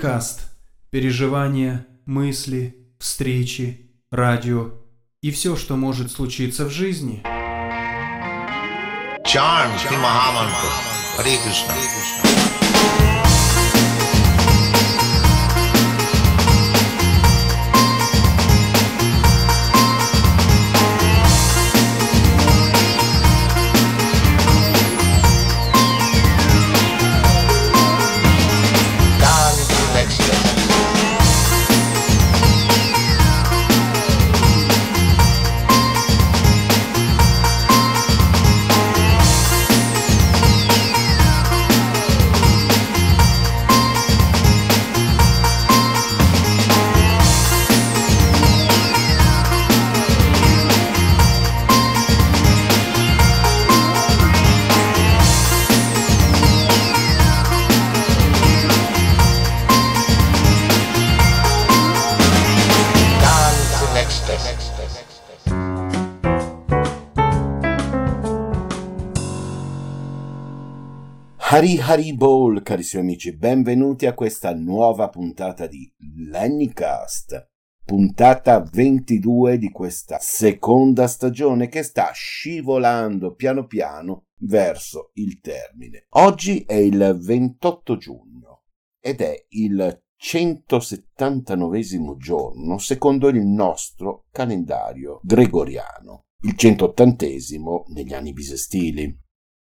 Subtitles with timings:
[0.00, 0.40] Леникаст.
[0.90, 4.70] Переживания, мысли, встречи, радио
[5.22, 7.22] и все, что может случиться в жизни.
[9.26, 10.70] Shri Mahamantra.
[11.18, 12.39] Hare Krishna.
[71.52, 75.92] Hari Hari Ball, carissimi amici, benvenuti a questa nuova puntata di
[76.28, 77.48] Lennycast,
[77.84, 86.06] puntata 22 di questa seconda stagione che sta scivolando piano piano verso il termine.
[86.10, 88.66] Oggi è il 28 giugno
[89.00, 91.80] ed è il 179
[92.16, 97.26] giorno secondo il nostro calendario gregoriano, il 180
[97.88, 99.18] negli anni bisestili.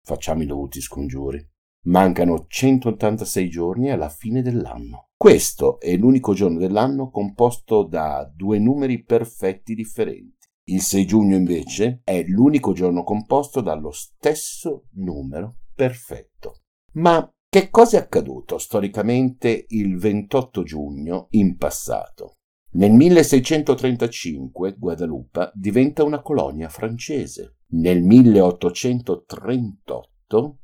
[0.02, 1.52] Facciamo i dovuti scongiuri.
[1.86, 5.10] Mancano 186 giorni alla fine dell'anno.
[5.18, 10.48] Questo è l'unico giorno dell'anno composto da due numeri perfetti differenti.
[10.70, 16.62] Il 6 giugno invece è l'unico giorno composto dallo stesso numero perfetto.
[16.94, 22.36] Ma che cosa è accaduto storicamente il 28 giugno in passato?
[22.76, 27.58] Nel 1635 Guadalupe diventa una colonia francese.
[27.74, 30.08] Nel 1838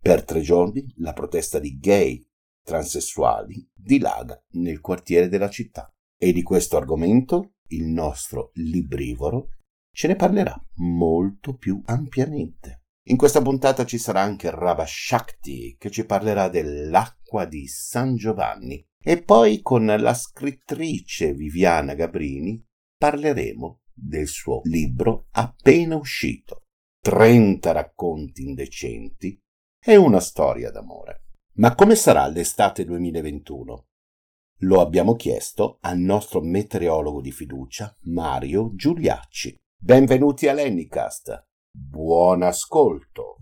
[0.00, 2.24] Per tre giorni la protesta di gay,
[2.62, 5.92] transessuali dilaga nel quartiere della città.
[6.16, 9.48] E di questo argomento il nostro librivoro
[9.92, 12.82] ce ne parlerà molto più ampiamente.
[13.08, 18.84] In questa puntata ci sarà anche Rava Shakti che ci parlerà dell'acqua di San Giovanni
[19.02, 22.64] e poi con la scrittrice Viviana Gabrini
[22.96, 26.66] parleremo del suo libro appena uscito
[27.00, 29.36] 30 racconti indecenti
[29.84, 31.24] e una storia d'amore.
[31.54, 33.86] Ma come sarà l'estate 2021?
[34.60, 39.54] Lo abbiamo chiesto al nostro meteorologo di fiducia, Mario Giuliacci.
[39.76, 41.46] Benvenuti a Lennycast.
[41.70, 43.36] Buon ascolto.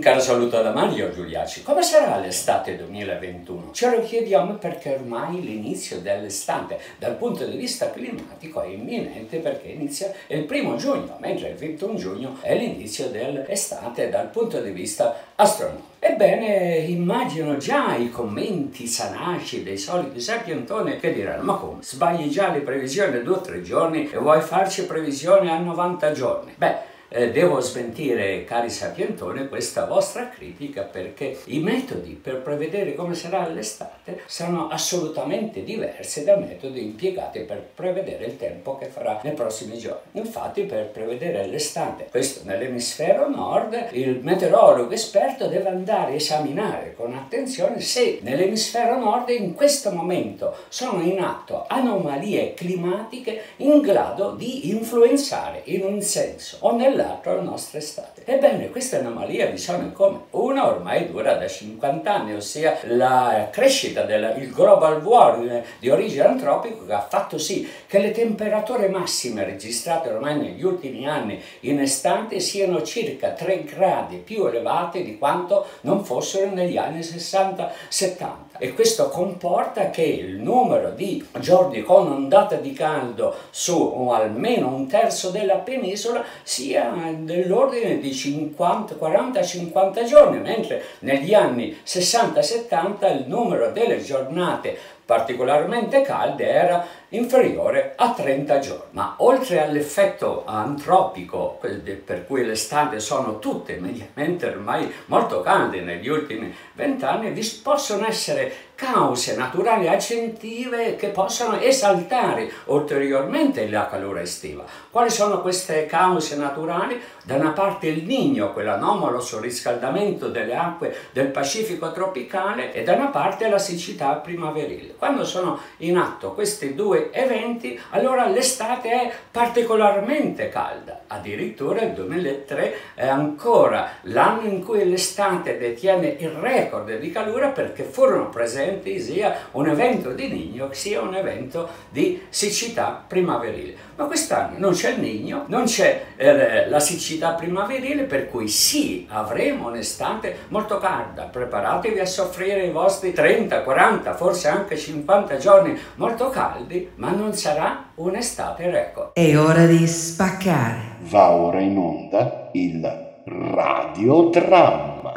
[0.00, 1.62] Un caro saluto da Mario Giuliacci.
[1.62, 3.72] Come sarà l'estate 2021?
[3.72, 9.68] Ce lo chiediamo perché ormai l'inizio dell'estate dal punto di vista climatico è imminente perché
[9.68, 15.14] inizia il primo giugno, mentre il 21 giugno è l'inizio dell'estate dal punto di vista
[15.34, 15.88] astronomico.
[15.98, 21.82] Ebbene, immagino già i commenti sanaci dei soliti sapientoni che diranno: Ma come?
[21.82, 26.54] Sbagli già le previsioni due o tre giorni e vuoi farci previsioni a 90 giorni?
[26.56, 33.14] Beh, eh, devo smentire, cari sapientoni, questa vostra critica perché i metodi per prevedere come
[33.14, 39.32] sarà l'estate sono assolutamente diversi dai metodi impiegati per prevedere il tempo che farà nei
[39.32, 40.20] prossimi giorni.
[40.20, 47.12] Infatti, per prevedere l'estate, questo nell'emisfero nord, il meteorologo esperto deve andare a esaminare con
[47.14, 54.70] attenzione se nell'emisfero nord in questo momento sono in atto anomalie climatiche in grado di
[54.70, 58.22] influenzare in un senso o nell'altro dall'altro la nostra estate.
[58.24, 60.18] Ebbene, questa anomalia diciamo come?
[60.30, 66.84] Una ormai dura da 50 anni, ossia la crescita del global warming di origine antropica
[66.84, 72.40] che ha fatto sì che le temperature massime registrate ormai negli ultimi anni in estate
[72.40, 79.08] siano circa 3 gradi più elevate di quanto non fossero negli anni 60-70 e questo
[79.08, 85.56] comporta che il numero di giorni con ondata di caldo su almeno un terzo della
[85.56, 96.02] penisola sia dell'ordine di 40-50 giorni, mentre negli anni 60-70 il numero delle giornate particolarmente
[96.02, 98.84] calde era inferiore a 30 giorni.
[98.90, 101.58] Ma oltre all'effetto antropico,
[102.04, 108.06] per cui le estate sono tutte mediamente ormai molto calde negli ultimi vent'anni, vi possono
[108.06, 114.64] essere cause naturali aggiuntive che possono esaltare ulteriormente la calore estiva.
[114.90, 116.98] Quali sono queste cause naturali?
[117.22, 123.08] Da una parte il Nigno, quell'anomalo surriscaldamento delle acque del Pacifico tropicale, e da una
[123.08, 124.94] parte la siccità primaverile.
[124.96, 131.02] Quando sono in atto questi due eventi, allora l'estate è particolarmente calda.
[131.08, 137.82] Addirittura il 2003 è ancora l'anno in cui l'estate detiene il record di calura perché
[137.82, 143.74] furono presenti presenti sia un evento di Nigno sia un evento di siccità primaverile.
[143.96, 149.06] Ma quest'anno non c'è il Nigno, non c'è eh, la siccità primaverile, per cui sì,
[149.10, 151.24] avremo un'estate molto calda.
[151.24, 157.34] Preparatevi a soffrire i vostri 30, 40, forse anche 50 giorni molto caldi, ma non
[157.34, 159.10] sarà un'estate record.
[159.12, 160.96] È ora di spaccare.
[161.00, 165.12] Va ora in onda il radiodramma.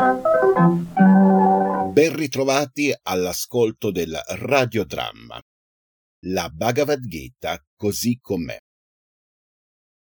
[1.92, 5.40] Ben ritrovati all'ascolto del radiodramma,
[6.26, 8.58] la Bhagavad Gita così com'è.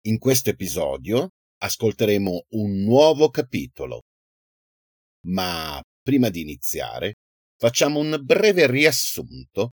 [0.06, 4.02] In questo episodio ascolteremo un nuovo capitolo.
[5.26, 7.14] Ma prima di iniziare,
[7.56, 9.70] facciamo un breve riassunto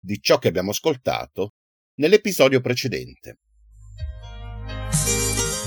[0.00, 1.50] di ciò che abbiamo ascoltato
[1.96, 3.38] nell'episodio precedente.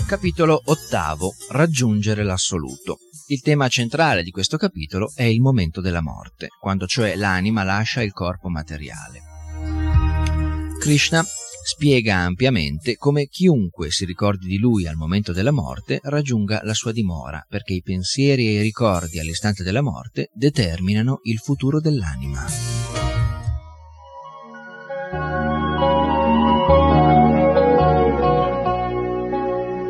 [0.08, 1.34] Capitolo ottavo.
[1.50, 3.00] Raggiungere l'assoluto.
[3.28, 8.02] Il tema centrale di questo capitolo è il momento della morte, quando cioè l'anima lascia
[8.02, 9.22] il corpo materiale.
[10.80, 16.74] Krishna spiega ampiamente come chiunque si ricordi di lui al momento della morte raggiunga la
[16.74, 22.77] sua dimora, perché i pensieri e i ricordi all'istante della morte determinano il futuro dell'anima.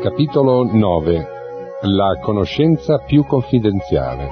[0.08, 1.26] Capitolo 9
[1.82, 4.28] La conoscenza più confidenziale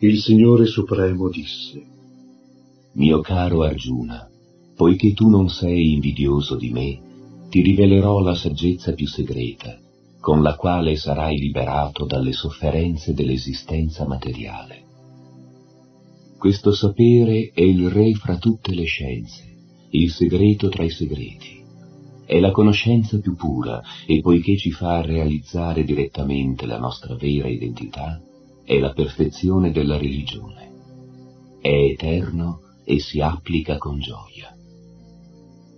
[0.00, 1.82] Il Signore Supremo disse
[2.92, 4.28] Mio caro Arjuna,
[4.76, 7.00] poiché tu non sei invidioso di me,
[7.48, 9.74] ti rivelerò la saggezza più segreta,
[10.20, 14.83] con la quale sarai liberato dalle sofferenze dell'esistenza materiale.
[16.44, 19.56] Questo sapere è il re fra tutte le scienze,
[19.92, 21.64] il segreto tra i segreti.
[22.26, 28.20] È la conoscenza più pura e poiché ci fa realizzare direttamente la nostra vera identità,
[28.62, 30.70] è la perfezione della religione.
[31.62, 34.54] È eterno e si applica con gioia.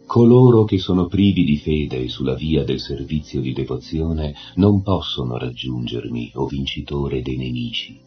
[0.05, 6.33] Coloro che sono privi di fede sulla via del servizio di devozione non possono raggiungermi,
[6.35, 8.01] o vincitore dei nemici,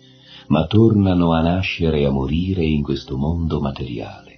[0.49, 4.37] ma tornano a nascere e a morire in questo mondo materiale.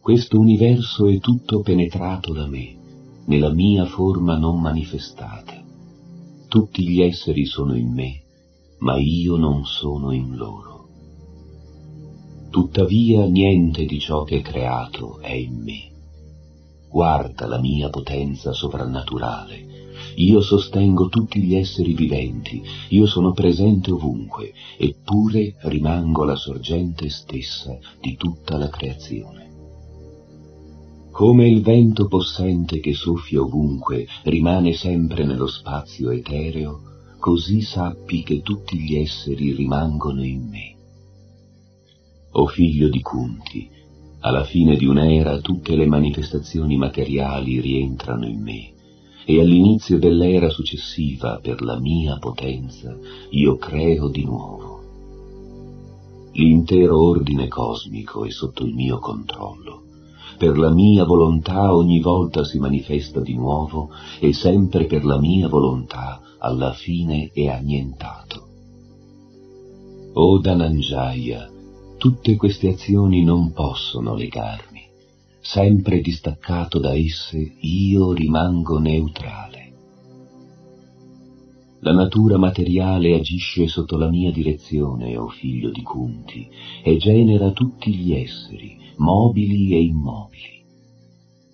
[0.00, 2.76] Questo universo è tutto penetrato da me,
[3.26, 5.62] nella mia forma non manifestata.
[6.46, 8.22] Tutti gli esseri sono in me,
[8.78, 10.88] ma io non sono in loro.
[12.50, 15.90] Tuttavia niente di ciò che è creato è in me.
[16.88, 24.52] Guarda la mia potenza sovrannaturale, io sostengo tutti gli esseri viventi, io sono presente ovunque,
[24.76, 29.48] eppure rimango la sorgente stessa di tutta la creazione.
[31.10, 36.80] Come il vento possente che soffia ovunque rimane sempre nello spazio etereo,
[37.18, 40.74] così sappi che tutti gli esseri rimangono in me.
[42.32, 43.68] O figlio di Kunti,
[44.20, 48.69] alla fine di un'era tutte le manifestazioni materiali rientrano in me,
[49.24, 52.96] e all'inizio dell'era successiva, per la mia potenza,
[53.30, 54.78] io creo di nuovo.
[56.32, 59.82] L'intero ordine cosmico è sotto il mio controllo.
[60.38, 65.48] Per la mia volontà ogni volta si manifesta di nuovo e sempre per la mia
[65.48, 68.48] volontà alla fine è annientato.
[70.14, 71.50] O Dananjaya,
[71.98, 74.69] tutte queste azioni non possono legarmi.
[75.42, 79.72] Sempre distaccato da esse, io rimango neutrale.
[81.80, 86.46] La natura materiale agisce sotto la mia direzione, o figlio di Kunti,
[86.84, 90.62] e genera tutti gli esseri, mobili e immobili.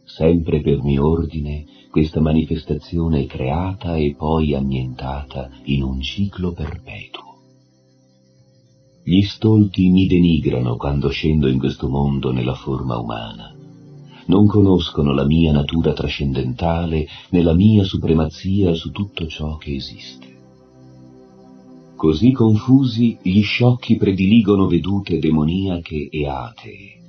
[0.05, 7.25] Sempre per mio ordine, questa manifestazione è creata e poi annientata in un ciclo perpetuo.
[9.05, 13.56] Gli stolti mi denigrano quando scendo in questo mondo nella forma umana.
[14.27, 20.35] Non conoscono la mia natura trascendentale né la mia supremazia su tutto ciò che esiste.
[21.95, 27.05] Così confusi, gli sciocchi prediligono vedute demoniache e atee.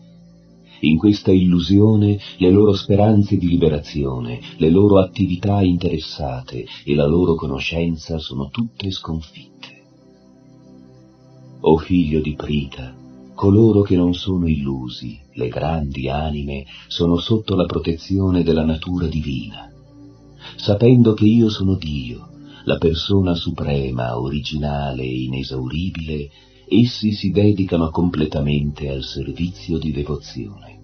[0.81, 7.33] In questa illusione le loro speranze di liberazione, le loro attività interessate e la loro
[7.33, 9.81] conoscenza sono tutte sconfitte.
[11.61, 12.95] O figlio di Prita,
[13.37, 19.71] coloro che non sono illusi, le grandi anime, sono sotto la protezione della natura divina.
[20.55, 22.29] Sapendo che io sono Dio,
[22.63, 26.29] la persona suprema, originale e inesauribile,
[26.67, 30.76] essi si dedicano completamente al servizio di devozione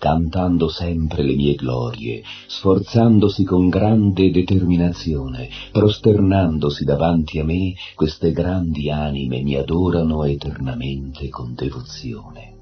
[0.00, 8.90] cantando sempre le mie glorie, sforzandosi con grande determinazione, prosternandosi davanti a me, queste grandi
[8.90, 12.56] anime mi adorano eternamente con devozione.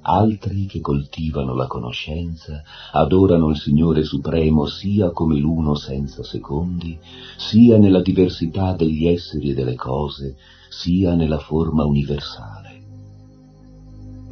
[0.00, 2.62] Altri che coltivano la conoscenza
[2.92, 6.98] adorano il Signore Supremo sia come l'uno senza secondi,
[7.36, 10.36] sia nella diversità degli esseri e delle cose,
[10.70, 12.73] sia nella forma universale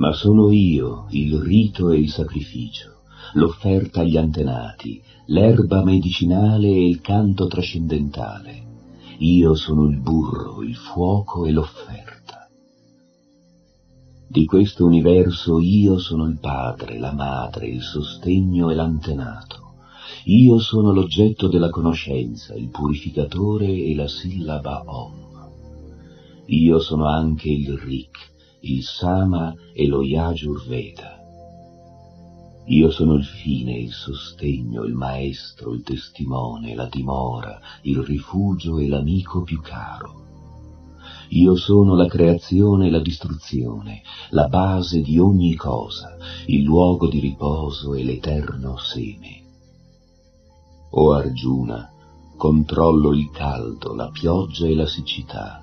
[0.03, 3.03] ma sono io il rito e il sacrificio,
[3.35, 8.65] l'offerta agli antenati, l'erba medicinale e il canto trascendentale.
[9.19, 12.49] Io sono il burro, il fuoco e l'offerta.
[14.27, 19.75] Di questo universo io sono il padre, la madre, il sostegno e l'antenato.
[20.25, 25.21] Io sono l'oggetto della conoscenza, il purificatore e la sillaba Om.
[26.47, 28.32] Io sono anche il Rik,
[28.65, 31.21] il Sama e lo Yajurveda.
[32.67, 38.87] Io sono il fine, il sostegno, il maestro, il testimone, la dimora, il rifugio e
[38.87, 40.21] l'amico più caro.
[41.31, 46.17] Io sono la creazione e la distruzione, la base di ogni cosa,
[46.47, 49.43] il luogo di riposo e l'eterno seme.
[50.91, 51.91] O Arjuna,
[52.37, 55.62] controllo il caldo, la pioggia e la siccità,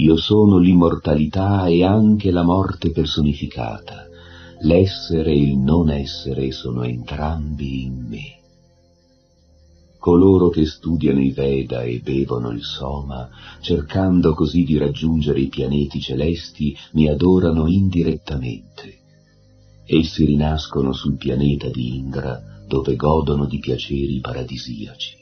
[0.00, 4.08] io sono l'immortalità e anche la morte personificata.
[4.62, 8.38] L'essere e il non essere sono entrambi in me.
[9.98, 13.28] Coloro che studiano i Veda e bevono il Soma,
[13.60, 19.00] cercando così di raggiungere i pianeti celesti, mi adorano indirettamente.
[19.84, 25.19] Essi rinascono sul pianeta di Indra, dove godono di piaceri paradisiaci.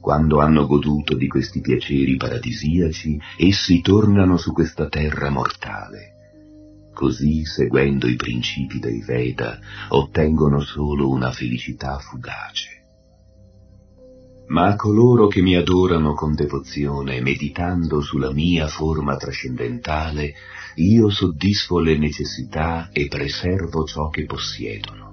[0.00, 6.14] Quando hanno goduto di questi piaceri paradisiaci, essi tornano su questa terra mortale.
[6.94, 12.78] Così, seguendo i principi dei Veda, ottengono solo una felicità fugace.
[14.48, 20.32] Ma a coloro che mi adorano con devozione, meditando sulla mia forma trascendentale,
[20.76, 25.09] io soddisfo le necessità e preservo ciò che possiedono.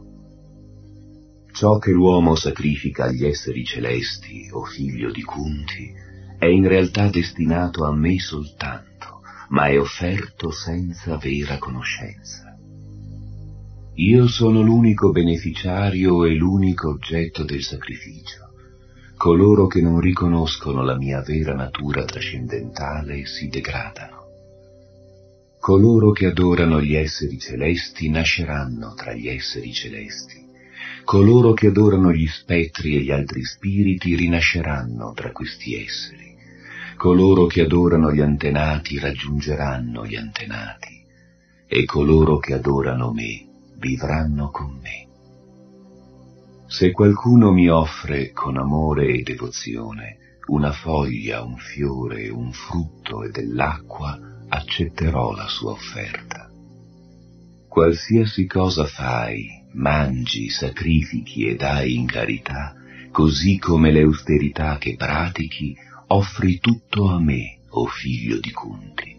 [1.57, 5.91] Ciò che l'uomo sacrifica agli esseri celesti, o figlio di Kunti,
[6.37, 12.55] è in realtà destinato a me soltanto, ma è offerto senza vera conoscenza.
[13.95, 18.51] Io sono l'unico beneficiario e l'unico oggetto del sacrificio.
[19.17, 24.25] Coloro che non riconoscono la mia vera natura trascendentale si degradano.
[25.59, 30.45] Coloro che adorano gli esseri celesti nasceranno tra gli esseri celesti
[31.07, 36.35] coloro che adorano gli spettri e gli altri spiriti rinasceranno tra questi esseri.
[36.97, 41.05] Coloro che adorano gli antenati raggiungeranno gli antenati
[41.65, 43.47] e coloro che adorano me
[43.77, 45.07] vivranno con me.
[46.67, 53.29] Se qualcuno mi offre con amore e devozione una foglia, un fiore, un frutto e
[53.29, 56.51] dell'acqua, accetterò la sua offerta.
[57.65, 62.75] Qualsiasi cosa fai, mangi, sacrifichi e dai in carità,
[63.11, 65.75] così come le austerità che pratichi,
[66.07, 69.15] offri tutto a me, o figlio di Kunti.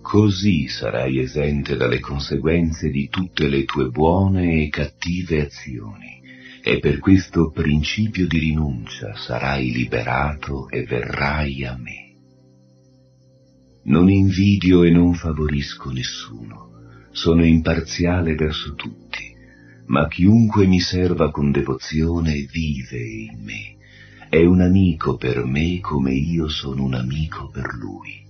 [0.00, 6.20] Così sarai esente dalle conseguenze di tutte le tue buone e cattive azioni,
[6.62, 12.04] e per questo principio di rinuncia sarai liberato e verrai a me.
[13.84, 16.66] Non invidio e non favorisco nessuno,
[17.16, 19.34] sono imparziale verso tutti,
[19.86, 23.76] ma chiunque mi serva con devozione vive in me,
[24.28, 28.22] è un amico per me come io sono un amico per lui.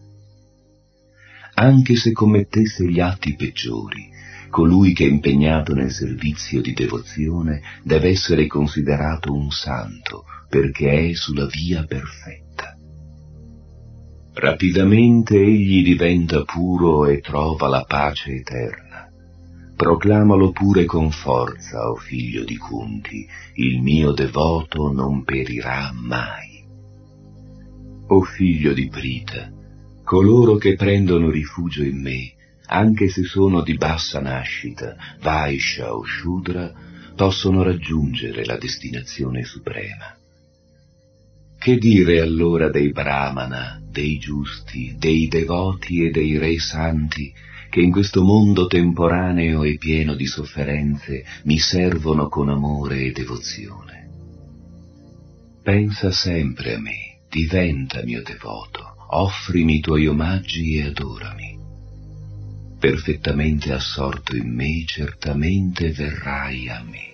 [1.55, 4.09] Anche se commettesse gli atti peggiori,
[4.51, 11.15] colui che è impegnato nel servizio di devozione deve essere considerato un santo perché è
[11.15, 12.46] sulla via perfetta.
[14.39, 19.09] Rapidamente egli diventa puro e trova la pace eterna.
[19.75, 26.63] Proclamalo pure con forza, o oh figlio di Kunti, il mio devoto non perirà mai.
[28.09, 29.51] O oh figlio di Prita,
[30.05, 32.35] coloro che prendono rifugio in me,
[32.67, 36.71] anche se sono di bassa nascita, Vaisha o Shudra,
[37.17, 40.15] possono raggiungere la destinazione suprema.
[41.59, 47.33] Che dire allora dei Brahmana, dei giusti, dei devoti e dei re santi,
[47.71, 54.09] che in questo mondo temporaneo e pieno di sofferenze mi servono con amore e devozione?
[55.63, 61.59] Pensa sempre a me, diventa mio devoto, offrimi i tuoi omaggi e adorami.
[62.79, 67.06] Perfettamente assorto in me, certamente verrai a me.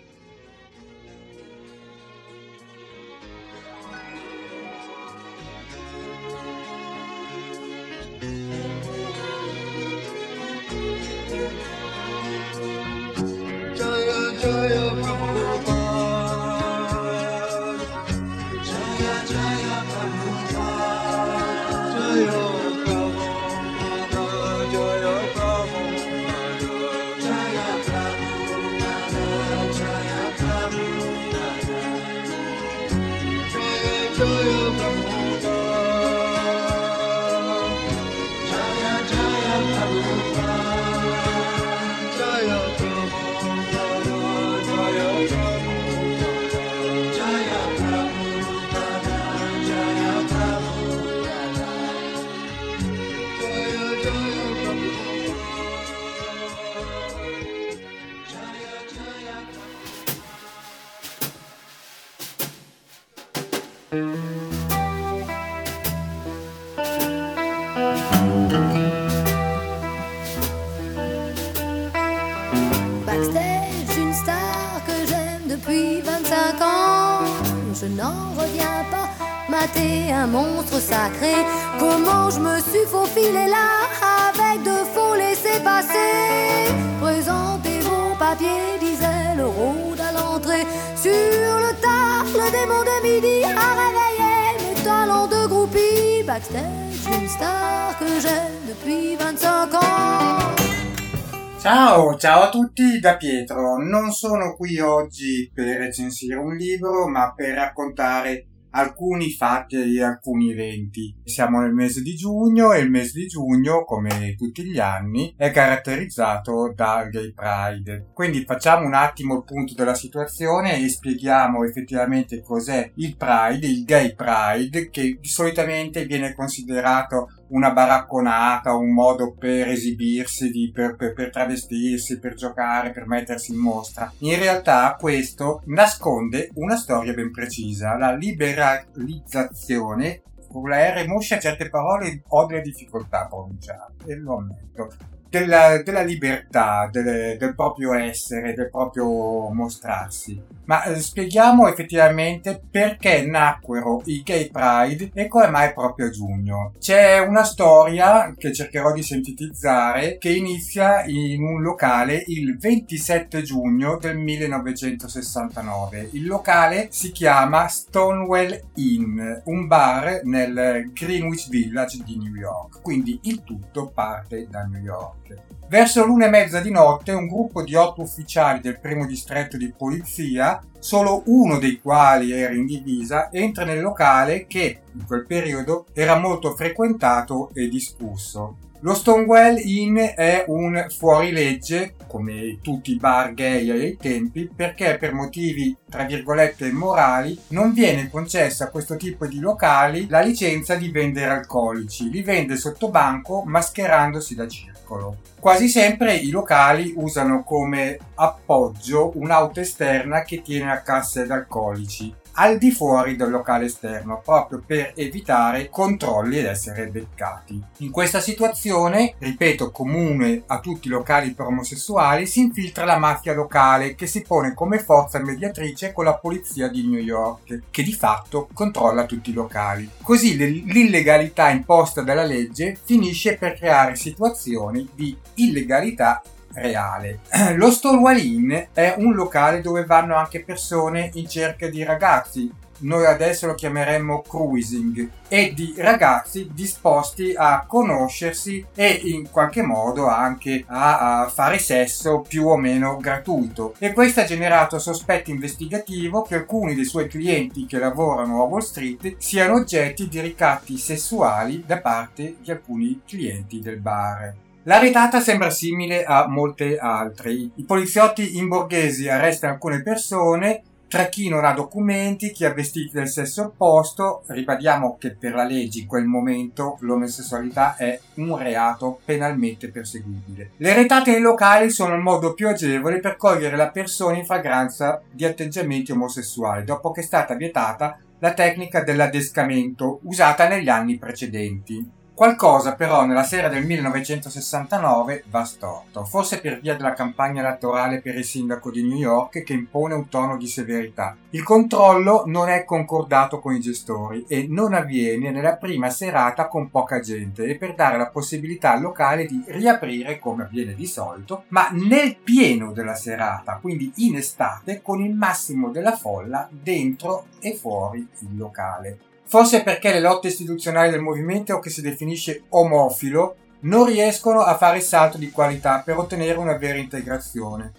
[102.22, 103.78] Ciao, a tutti da Pietro.
[103.78, 110.52] Non sono qui oggi per recensire un libro, ma per raccontare alcuni fatti e alcuni
[110.52, 111.12] eventi.
[111.24, 115.50] Siamo nel mese di giugno e il mese di giugno, come tutti gli anni, è
[115.50, 118.10] caratterizzato dal Gay Pride.
[118.14, 123.82] Quindi facciamo un attimo il punto della situazione e spieghiamo effettivamente cos'è il Pride, il
[123.82, 131.12] Gay Pride, che solitamente viene considerato una baracconata, un modo per esibirsi, di, per, per,
[131.12, 134.12] per, travestirsi, per giocare, per mettersi in mostra.
[134.18, 141.68] In realtà questo nasconde una storia ben precisa, la liberalizzazione con la R moscia certe
[141.70, 144.90] parole ho delle difficoltà a pronunciare e lo ammetto
[145.32, 150.38] della, della libertà, del, del, proprio essere, del proprio mostrarsi.
[150.64, 156.72] Ma eh, spieghiamo effettivamente perché nacquero i Gay Pride e come mai proprio a giugno.
[156.78, 163.96] C'è una storia che cercherò di sintetizzare che inizia in un locale il 27 giugno
[163.96, 166.10] del 1969.
[166.12, 172.82] Il locale si chiama Stonewall Inn, un bar nel Greenwich Village di New York.
[172.82, 175.21] Quindi il tutto parte da New York.
[175.68, 179.72] Verso l'una e mezza di notte un gruppo di otto ufficiali del primo distretto di
[179.72, 185.86] polizia, solo uno dei quali era in divisa, entra nel locale che in quel periodo
[185.94, 188.71] era molto frequentato e discusso.
[188.84, 195.12] Lo Stonewall Inn è un fuorilegge, come tutti i bar gay ai tempi, perché per
[195.12, 200.90] motivi tra virgolette morali non viene concessa a questo tipo di locali la licenza di
[200.90, 202.10] vendere alcolici.
[202.10, 205.18] Li vende sotto banco mascherandosi da circolo.
[205.38, 212.12] Quasi sempre i locali usano come appoggio un'auto esterna che tiene a casse ed alcolici
[212.34, 217.60] al di fuori del locale esterno, proprio per evitare controlli ed essere beccati.
[217.78, 223.34] In questa situazione, ripeto, comune a tutti i locali per omosessuali, si infiltra la mafia
[223.34, 227.92] locale che si pone come forza mediatrice con la polizia di New York, che di
[227.92, 229.88] fatto controlla tutti i locali.
[230.02, 236.22] Così l'illegalità imposta dalla legge finisce per creare situazioni di illegalità
[236.54, 237.20] reale.
[237.56, 242.50] Lo Stonewall Inn è un locale dove vanno anche persone in cerca di ragazzi,
[242.82, 250.08] noi adesso lo chiameremmo cruising, e di ragazzi disposti a conoscersi e in qualche modo
[250.08, 253.74] anche a, a, fare sesso più o meno gratuito.
[253.78, 258.60] E questo ha generato sospetto investigativo che alcuni dei suoi clienti che lavorano a Wall
[258.60, 264.34] Street siano oggetti di ricatti sessuali da parte di alcuni clienti del bar.
[264.64, 267.32] La retata sembra simile a molte altre.
[267.32, 272.92] I poliziotti in borghesi arrestano alcune persone, tra chi non ha documenti, chi ha vestiti
[272.92, 274.22] del sesso opposto.
[274.28, 280.52] Ribadiamo che per la legge in quel momento l'omosessualità è un reato penalmente perseguibile.
[280.58, 285.02] Le retate nei locali sono il modo più agevole per cogliere la persona in fragranza
[285.10, 292.00] di atteggiamenti omosessuali, dopo che è stata vietata la tecnica dell'adescamento usata negli anni precedenti.
[292.14, 298.16] Qualcosa però nella sera del 1969 va storto, forse per via della campagna elettorale per
[298.16, 301.16] il sindaco di New York che impone un tono di severità.
[301.30, 306.70] Il controllo non è concordato con i gestori e non avviene nella prima serata con
[306.70, 311.44] poca gente e per dare la possibilità al locale di riaprire come avviene di solito,
[311.48, 317.54] ma nel pieno della serata, quindi in estate, con il massimo della folla dentro e
[317.54, 318.98] fuori il locale.
[319.32, 324.76] Forse perché le lotte istituzionali del movimento che si definisce omofilo non riescono a fare
[324.76, 327.72] il salto di qualità per ottenere una vera integrazione.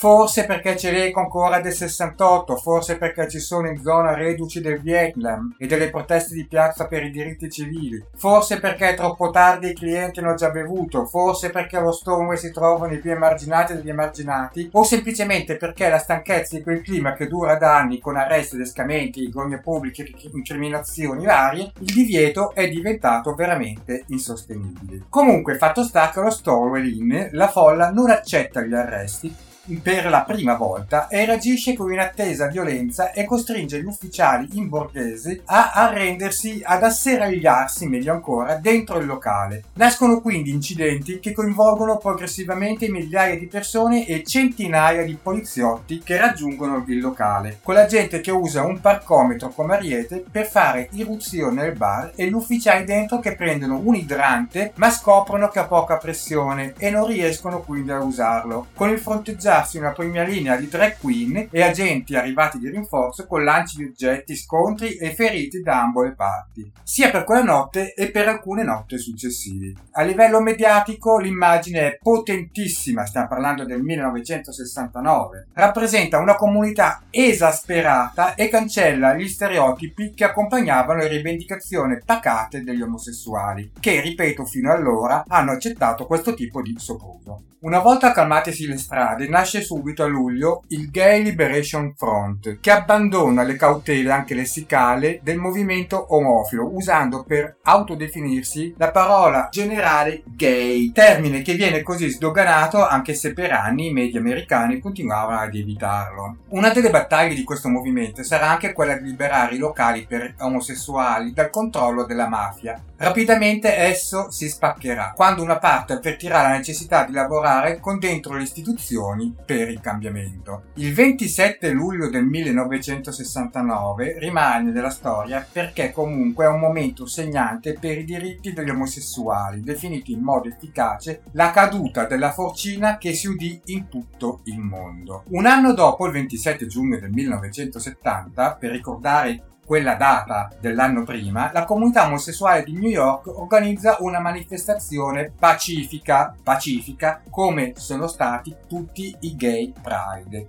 [0.00, 4.80] Forse perché c'è l'eco ancora del 68, forse perché ci sono in zona reduci del
[4.80, 9.70] Vietnam e delle proteste di piazza per i diritti civili, forse perché è troppo tardi
[9.70, 13.88] i clienti hanno già bevuto, forse perché lo Stonewall si trovano i più emarginati degli
[13.88, 18.54] emarginati, o semplicemente perché la stanchezza di quel clima che dura da anni con arresti,
[18.54, 25.06] adescamenti, gogne pubbliche, incriminazioni varie, il divieto è diventato veramente insostenibile.
[25.08, 30.22] Comunque, fatto sta che lo Stonewall Inn, la folla non accetta gli arresti per la
[30.22, 36.60] prima volta e reagisce con inattesa violenza e costringe gli ufficiali in borghese a arrendersi,
[36.64, 39.64] ad asserragliarsi, meglio ancora, dentro il locale.
[39.74, 46.84] Nascono quindi incidenti che coinvolgono progressivamente migliaia di persone e centinaia di poliziotti che raggiungono
[46.86, 51.76] il locale, con la gente che usa un parcometro come ariete per fare irruzione nel
[51.76, 56.74] bar e gli ufficiali dentro che prendono un idrante ma scoprono che ha poca pressione
[56.78, 58.68] e non riescono quindi a usarlo.
[58.74, 63.26] Con il fronteggiato crearsi una prima linea di drag queen e agenti arrivati di rinforzo
[63.26, 67.94] con lanci di oggetti, scontri e feriti da ambo le parti, sia per quella notte
[67.94, 69.72] e per alcune notti successive.
[69.92, 78.48] A livello mediatico l'immagine è potentissima, stiamo parlando del 1969, rappresenta una comunità esasperata e
[78.48, 85.52] cancella gli stereotipi che accompagnavano le rivendicazioni pacate degli omosessuali, che, ripeto, fino allora hanno
[85.52, 87.42] accettato questo tipo di sopruso.
[87.60, 93.42] Una volta calmatesi le strade, nasce subito a luglio il Gay Liberation Front, che abbandona
[93.42, 101.42] le cautele anche lessicali del movimento omofilo, usando per autodefinirsi la parola generale gay, termine
[101.42, 106.36] che viene così sdoganato anche se per anni i media americani continuavano ad evitarlo.
[106.48, 111.32] Una delle battaglie di questo movimento sarà anche quella di liberare i locali per omosessuali
[111.32, 112.80] dal controllo della mafia.
[112.96, 118.42] Rapidamente esso si spaccherà, quando una parte avvertirà la necessità di lavorare con dentro le
[118.42, 120.64] istituzioni per il cambiamento.
[120.74, 127.98] Il 27 luglio del 1969 rimane nella storia perché comunque è un momento segnante per
[127.98, 133.60] i diritti degli omosessuali, definito in modo efficace la caduta della forcina che si udì
[133.66, 135.24] in tutto il mondo.
[135.30, 141.66] Un anno dopo, il 27 giugno del 1970, per ricordare quella data dell'anno prima, la
[141.66, 149.36] comunità omosessuale di New York organizza una manifestazione pacifica, pacifica come sono stati tutti i
[149.36, 150.46] gay pride.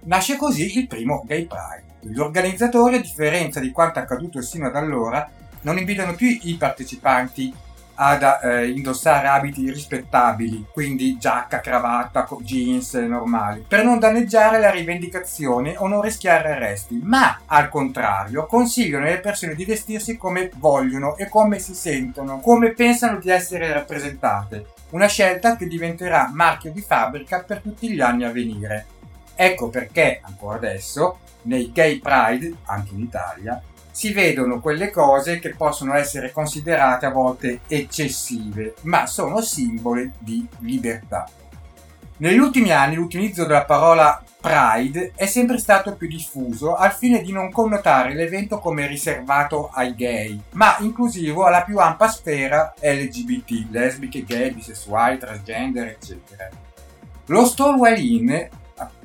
[0.00, 1.84] Nasce così il primo gay pride.
[2.00, 5.26] Gli organizzatori, a differenza di quanto accaduto sino ad allora,
[5.62, 7.50] non invitano più i partecipanti
[7.94, 15.74] ad eh, indossare abiti rispettabili, quindi giacca, cravatta, jeans normali, per non danneggiare la rivendicazione
[15.76, 21.28] o non rischiare arresti, ma al contrario consigliano alle persone di vestirsi come vogliono e
[21.28, 27.42] come si sentono, come pensano di essere rappresentate, una scelta che diventerà marchio di fabbrica
[27.42, 28.86] per tutti gli anni a venire.
[29.34, 33.60] Ecco perché, ancora adesso, nei gay pride, anche in Italia,
[33.94, 40.44] si vedono quelle cose che possono essere considerate a volte eccessive, ma sono simboli di
[40.58, 41.30] libertà.
[42.16, 47.30] Negli ultimi anni l'utilizzo della parola Pride è sempre stato più diffuso al fine di
[47.30, 54.24] non connotare l'evento come riservato ai gay, ma inclusivo alla più ampia sfera LGBT, lesbiche,
[54.24, 56.48] gay, bisessuali, transgender, eccetera.
[57.26, 58.32] Lo Stonewall Inn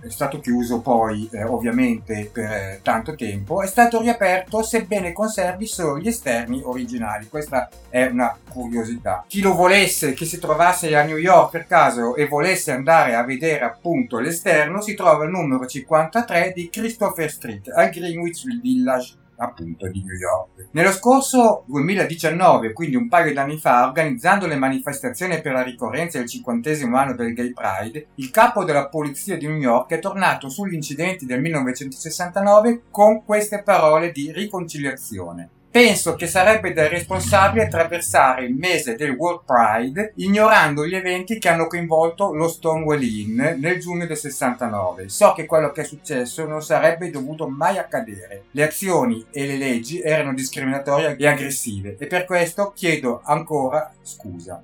[0.01, 5.65] è stato chiuso poi eh, ovviamente per eh, tanto tempo, è stato riaperto sebbene conservi
[5.65, 7.27] solo gli esterni originali.
[7.27, 9.25] Questa è una curiosità.
[9.27, 13.23] Chi lo volesse, chi si trovasse a New York per caso e volesse andare a
[13.23, 19.88] vedere appunto l'esterno, si trova il numero 53 di Christopher Street al Greenwich Village appunto
[19.89, 20.69] di New York.
[20.71, 26.28] Nello scorso 2019, quindi un paio d'anni fa, organizzando le manifestazioni per la ricorrenza del
[26.28, 30.73] cinquantesimo anno del Gay Pride, il capo della polizia di New York è tornato sugli
[30.73, 35.49] incidenti del 1969 con queste parole di riconciliazione.
[35.71, 41.47] Penso che sarebbe da responsabile attraversare il mese del World Pride ignorando gli eventi che
[41.47, 45.10] hanno coinvolto lo Stonewall Inn nel giugno del 69.
[45.10, 48.45] So che quello che è successo non sarebbe dovuto mai accadere.
[48.49, 54.63] Le azioni e le leggi erano discriminatorie e aggressive e per questo chiedo ancora scusa.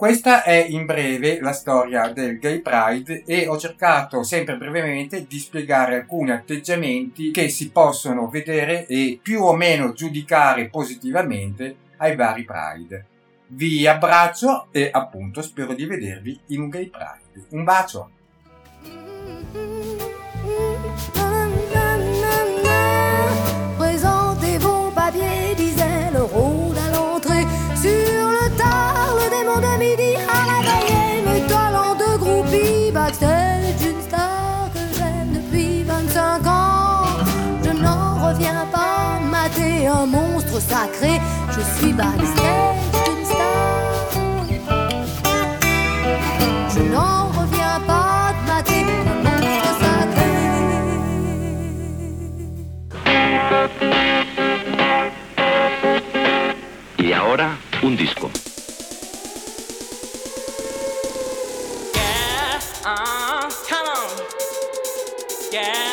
[0.00, 5.38] Questa è in breve la storia del Gay Pride e ho cercato sempre brevemente di
[5.38, 12.46] spiegare alcuni atteggiamenti che si possono vedere e più o meno giudicare positivamente ai vari
[12.46, 13.04] Pride.
[13.48, 17.48] Vi abbraccio e appunto spero di vedervi in un Gay Pride.
[17.50, 18.10] Un bacio!
[23.76, 25.39] Présentez vos papiers,
[39.86, 41.20] un monstre sacré.
[41.50, 42.76] Je suis backstage,
[43.08, 43.38] une star.
[46.74, 50.30] Je n'en reviens pas de mater un monstre sacré.
[56.98, 57.50] Y ahora,
[57.82, 58.30] un disco.
[62.82, 64.08] Uh, come on.
[65.52, 65.89] Yeah,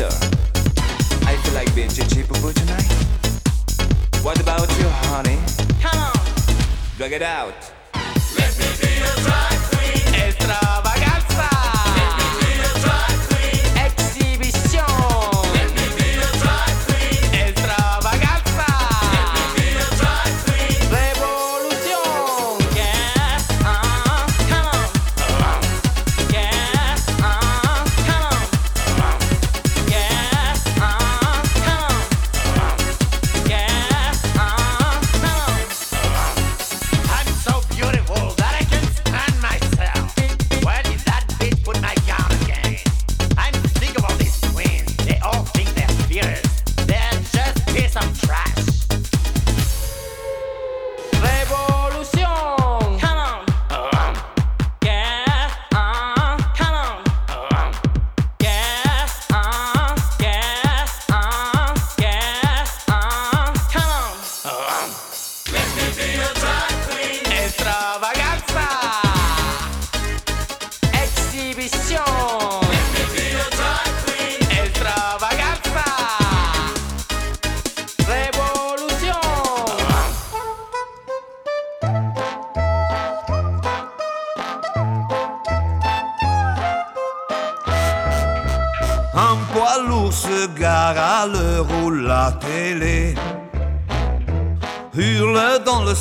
[0.00, 0.06] Hey
[1.26, 2.90] I feel like being Chichi Poo tonight.
[4.22, 5.38] What about you, honey?
[5.82, 7.52] Come on, drag it out.
[8.34, 10.14] Let me be your drag queen.
[10.14, 10.79] Extravaganza.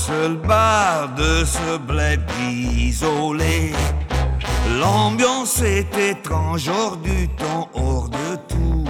[0.06, 3.74] Seul bar de ce bled isolé.
[4.80, 8.86] L'ambiance est étrange, hors du temps, hors de tout.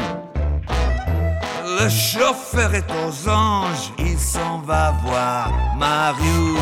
[1.80, 6.58] Le chauffeur est aux anges, il s'en va voir Mario.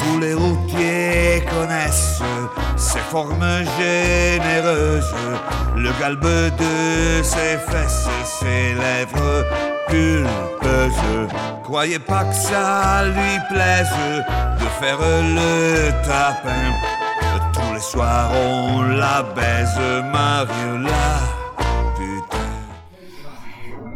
[0.00, 2.22] tous les routiers connaissent
[2.76, 5.14] ses formes généreuses,
[5.76, 11.28] le galbe de ses fesses, ses lèvres pulpeuses.
[11.62, 13.96] Croyez pas que ça lui plaise
[14.60, 16.66] de faire le tapin.
[17.52, 21.40] Tous les soirs on la baise, Mariola.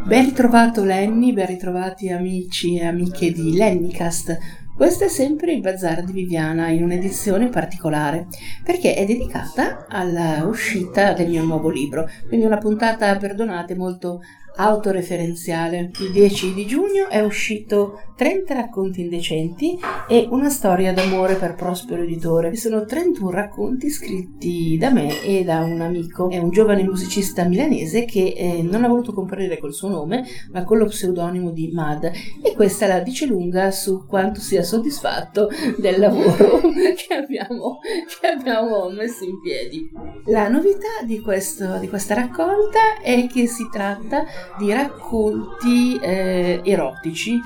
[0.05, 4.39] Ben ritrovato Lenny, ben ritrovati amici e amiche di Lennycast.
[4.77, 8.27] Questo è sempre il Bazar di Viviana in un'edizione particolare
[8.63, 14.21] perché è dedicata all'uscita del mio nuovo libro, quindi una puntata, perdonate, molto
[14.57, 15.91] autoreferenziale.
[16.01, 22.03] Il 10 di giugno è uscito 30 racconti indecenti e una storia d'amore per Prospero
[22.03, 22.55] Editore.
[22.57, 28.05] Sono 31 racconti scritti da me e da un amico, è un giovane musicista milanese
[28.05, 32.11] che eh, non ha voluto comparire col suo nome, ma con lo pseudonimo di Mad.
[32.43, 36.61] E questa la dice lunga su quanto sia soddisfatto del lavoro
[36.97, 37.81] che abbiamo,
[38.21, 39.91] che abbiamo messo in piedi.
[40.27, 44.25] La novità di, questo, di questa raccolta è che si tratta
[44.59, 47.41] di racconti eh, erotici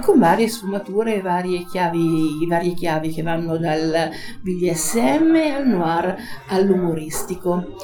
[0.00, 4.10] con varie sfumature varie chiavi, varie chiavi che vanno dal
[4.40, 6.16] BDSM al noir
[6.48, 7.76] all'umoristico.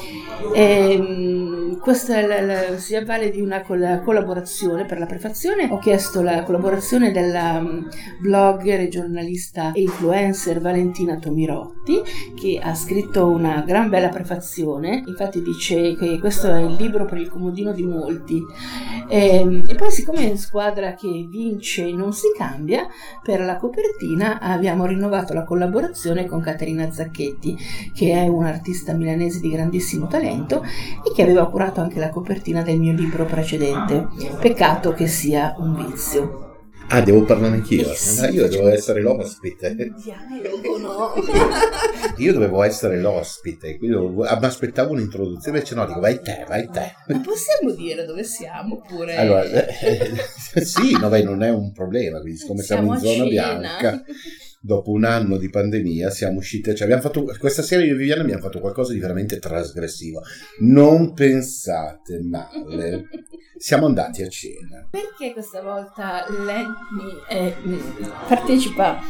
[0.52, 5.68] E, questa è la, la, si avvale di una coll- collaborazione per la prefazione.
[5.70, 7.88] Ho chiesto la collaborazione della um,
[8.20, 12.00] blogger e giornalista e influencer Valentina Tomirotti
[12.35, 15.02] che ha scritto una gran bella prefazione.
[15.07, 18.42] Infatti dice che questo è il libro per il comodino di molti.
[19.09, 22.87] E, e poi siccome è in squadra che vince non si cambia,
[23.23, 27.57] per la copertina abbiamo rinnovato la collaborazione con Caterina Zacchetti,
[27.94, 32.79] che è un'artista milanese di grandissimo talento e che aveva curato anche la copertina del
[32.79, 34.09] mio libro precedente.
[34.40, 36.54] Peccato che sia un vizio.
[36.88, 37.90] Ah, devo parlare anch'io.
[37.90, 39.75] Eh sì, io devo essere l'ospite.
[39.94, 41.12] Dialogo no.
[42.18, 46.44] Io dovevo essere l'ospite, quindi dovevo- ah, mi aspettavo un'introduzione, invece no, dico vai te,
[46.47, 46.92] vai te.
[47.09, 49.16] Ma possiamo dire dove siamo oppure...
[49.16, 50.14] Allora, eh,
[50.64, 53.59] sì, no, beh, non è un problema, quindi siccome siamo, Siamo in zona cena.
[53.59, 54.05] bianca,
[54.64, 58.22] dopo un anno di pandemia siamo usciti, cioè abbiamo fatto, questa sera io e Viviana
[58.22, 60.22] abbiamo fatto qualcosa di veramente trasgressivo.
[60.61, 63.05] Non pensate male,
[63.59, 64.88] siamo andati a cena.
[64.90, 67.55] Perché questa volta Lenny eh,
[68.27, 69.03] partecipa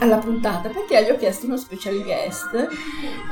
[0.00, 0.68] alla puntata?
[0.70, 2.52] Perché gli ho chiesto uno special guest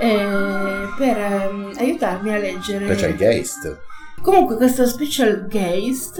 [0.00, 2.84] eh, per ehm, aiutarmi a leggere...
[2.84, 3.78] Special guest.
[4.26, 6.18] Comunque questo special guest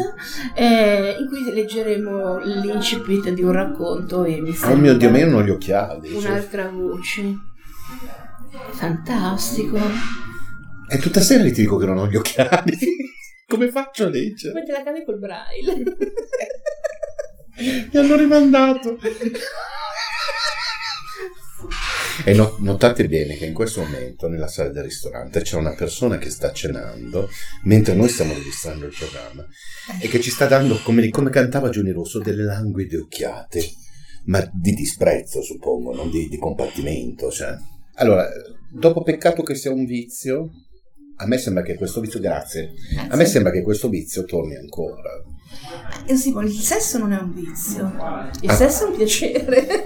[0.55, 5.19] eh, in cui leggeremo l'incipit di un racconto e mi sembra Oh mio Dio, ma
[5.19, 6.11] io non ho gli occhiali.
[6.11, 6.31] cioè.
[6.31, 7.35] un'altra voce.
[8.71, 9.81] Fantastico.
[10.87, 12.79] È tutta sera che ti dico che non ho gli occhiali.
[13.45, 14.53] Come faccio a leggere?
[14.53, 15.83] Come te la cavi col braille?
[17.93, 18.99] Mi hanno rimandato.
[22.25, 26.19] E no- notate bene che in questo momento nella sala del ristorante c'è una persona
[26.19, 27.29] che sta cenando
[27.65, 29.47] mentre noi stiamo registrando il programma
[30.01, 33.63] e che ci sta dando, come, come cantava Giuni Rosso, delle languide occhiate,
[34.27, 37.31] ma di disprezzo suppongo, non di, di combattimento.
[37.31, 37.55] Cioè.
[37.95, 38.27] Allora,
[38.71, 40.51] dopo peccato che sia un vizio,
[41.19, 42.73] a me sembra che questo vizio, grazie,
[43.09, 45.11] a me sembra che questo vizio torni ancora.
[46.07, 47.85] Eh sì, ma il sesso non è un vizio,
[48.43, 48.55] il Ah.
[48.55, 49.67] sesso è un piacere.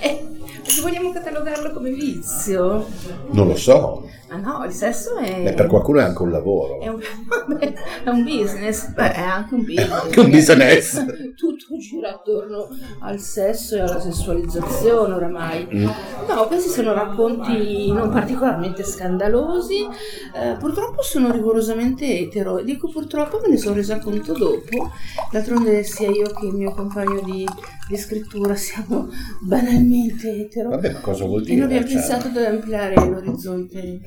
[0.00, 0.26] e
[0.68, 2.86] se vogliamo catalogarlo come vizio?
[3.30, 6.80] Non lo so, Ma no, il sesso è, Beh, per qualcuno è anche un lavoro.
[6.80, 7.00] è, un,
[8.04, 10.02] è un business, Beh, è anche un business.
[10.02, 11.04] anche un business.
[11.38, 12.68] Tutto gira attorno
[13.00, 15.66] al sesso e alla sessualizzazione oramai.
[15.72, 15.88] Mm.
[16.28, 19.86] No, questi sono racconti non particolarmente scandalosi,
[20.34, 22.60] eh, purtroppo sono rigorosamente etero.
[22.62, 24.90] Dico purtroppo me ne sono resa conto dopo,
[25.30, 27.46] d'altronde sia io che il mio compagno di,
[27.88, 29.08] di scrittura siamo
[29.40, 30.57] banalmente etero.
[30.62, 31.64] Vabbè, ma cosa vuol E dire?
[31.64, 34.00] abbiamo Cioè, pensato di ampliare l'orizzonte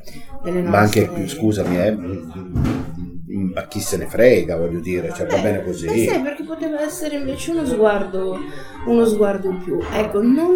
[0.44, 0.70] delle nostre...
[0.70, 1.98] ma anche, scusami, eh,
[3.54, 5.86] ma chi se ne frega, voglio dire, cioè va bene così.
[5.88, 8.38] Eh sì, perché poteva essere invece uno sguardo,
[8.86, 9.80] uno sguardo in più.
[9.92, 10.56] Ecco, non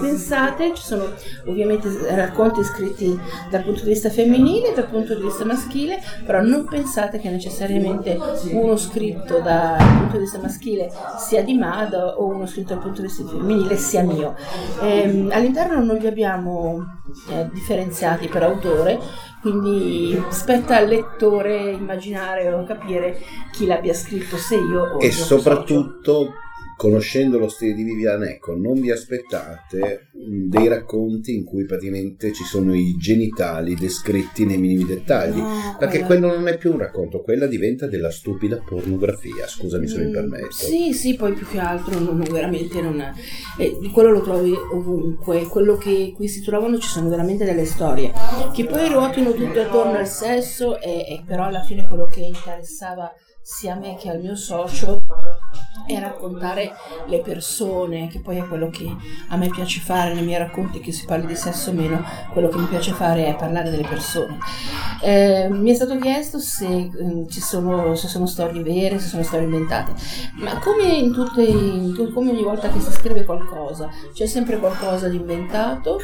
[0.00, 1.12] pensate, ci sono
[1.46, 3.18] ovviamente racconti scritti
[3.50, 7.30] dal punto di vista femminile e dal punto di vista maschile, però non pensate che
[7.30, 8.18] necessariamente
[8.52, 13.00] uno scritto dal punto di vista maschile sia di Mada o uno scritto dal punto
[13.00, 14.34] di vista femminile sia mio.
[14.80, 16.84] Ehm, all'interno non li abbiamo
[17.30, 18.98] eh, differenziati per autore,
[19.40, 23.18] quindi spetta al lettore immaginare o capire
[23.52, 26.32] chi l'abbia scritto, se io o E soprattutto
[26.76, 32.32] conoscendo lo stile di Viviana, ecco, non vi aspettate mh, dei racconti in cui praticamente
[32.32, 36.72] ci sono i genitali descritti nei minimi dettagli, No, perché quella- quello non è più
[36.72, 40.50] un racconto, quella diventa della stupida pornografia, scusami se mi Mm, permetto.
[40.52, 43.00] Sì, sì, poi più che altro non, veramente non
[43.58, 45.44] eh, quello lo trovi ovunque.
[45.46, 48.12] Quello che qui si trovano ci sono veramente delle storie
[48.52, 53.10] che poi ruotino tutte attorno al sesso e, e però alla fine quello che interessava
[53.42, 55.04] sia a me che al mio socio
[55.86, 56.72] è raccontare
[57.06, 58.92] le persone, che poi è quello che
[59.28, 62.48] a me piace fare nei miei racconti, che si parli di sesso o meno, quello
[62.48, 64.38] che mi piace fare è parlare delle persone.
[65.00, 69.22] Eh, mi è stato chiesto se, eh, ci sono, se sono storie vere, se sono
[69.22, 69.92] storie inventate,
[70.34, 75.08] ma come, in tutte, in come ogni volta che si scrive qualcosa, c'è sempre qualcosa
[75.08, 75.98] di inventato,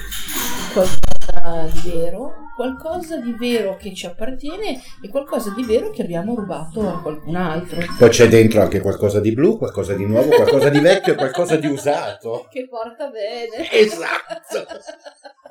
[0.72, 6.34] qualcosa di vero, qualcosa di vero che ci appartiene e qualcosa di vero che abbiamo
[6.34, 7.80] rubato a qualcun altro.
[7.98, 11.56] Poi c'è dentro anche qualcosa di blu, qualcosa di nuovo, qualcosa di vecchio e qualcosa
[11.56, 12.46] di usato.
[12.52, 13.70] Che porta bene.
[13.70, 14.66] Esatto.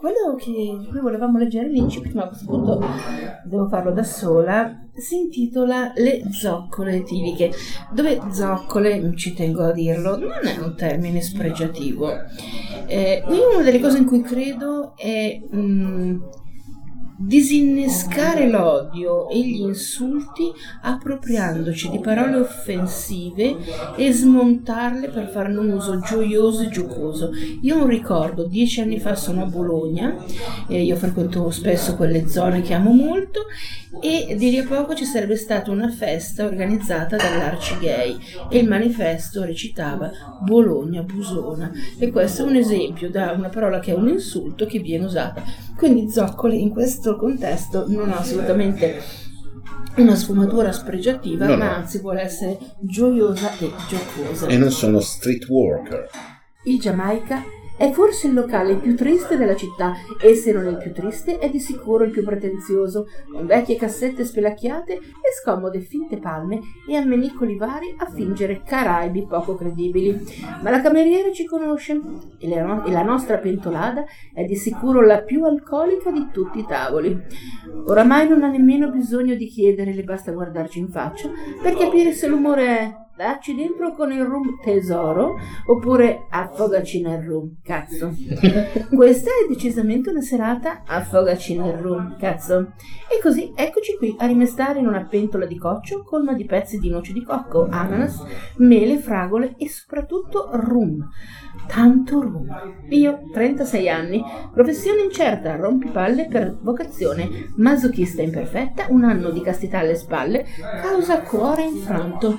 [0.00, 2.82] Quello che cui volevamo leggere l'incipit, ma a questo punto
[3.44, 7.52] devo farlo da sola, si intitola Le zoccole etiliche,
[7.92, 12.10] dove zoccole, ci tengo a dirlo, non è un termine spregiativo.
[12.86, 16.22] Eh, una delle cose in cui credo è mm,
[17.22, 20.50] disinnescare l'odio e gli insulti
[20.80, 23.56] appropriandoci di parole offensive
[23.96, 27.30] e smontarle per farne un uso gioioso e giocoso.
[27.60, 30.16] Io un ricordo, dieci anni fa sono a Bologna,
[30.66, 33.44] e io frequento spesso quelle zone che amo molto
[34.00, 38.16] e di lì a poco ci sarebbe stata una festa organizzata dall'Arci Gay
[38.48, 40.10] e il manifesto recitava
[40.42, 44.78] Bologna Busona e questo è un esempio da una parola che è un insulto che
[44.78, 45.42] viene usata.
[45.80, 49.00] Quindi zoccole in questo contesto non ha assolutamente
[49.96, 51.56] una sfumatura spregiativa, No, no.
[51.56, 54.46] ma anzi vuole essere gioiosa e giocosa.
[54.46, 56.06] E non sono street worker.
[56.64, 57.42] Il Giamaica
[57.80, 61.48] è forse il locale più triste della città e se non il più triste è
[61.48, 65.00] di sicuro il più pretenzioso, con vecchie cassette spelacchiate e
[65.40, 70.14] scomode finte palme e ammenicoli vari a fingere caraibi poco credibili.
[70.62, 71.98] Ma la cameriera ci conosce
[72.38, 74.04] e no- e la nostra pentolada
[74.34, 77.18] è di sicuro la più alcolica di tutti i tavoli.
[77.86, 81.30] Oramai non ha nemmeno bisogno di chiedere, le basta guardarci in faccia
[81.62, 87.56] per capire se l'umore è dacci dentro con il rum tesoro oppure affogaci nel rum,
[87.62, 88.14] cazzo.
[88.90, 92.72] Questa è decisamente una serata affogaci nel rum, cazzo.
[93.12, 96.88] E così eccoci qui a rimestare in una pentola di coccio colma di pezzi di
[96.88, 98.24] noce di cocco, ananas,
[98.56, 101.06] mele, fragole e soprattutto rum.
[101.66, 102.46] Tanto rum.
[102.88, 109.94] Io, 36 anni, professione incerta, rompipalle per vocazione, masochista imperfetta, un anno di castità alle
[109.94, 110.46] spalle,
[110.80, 112.38] causa cuore infranto.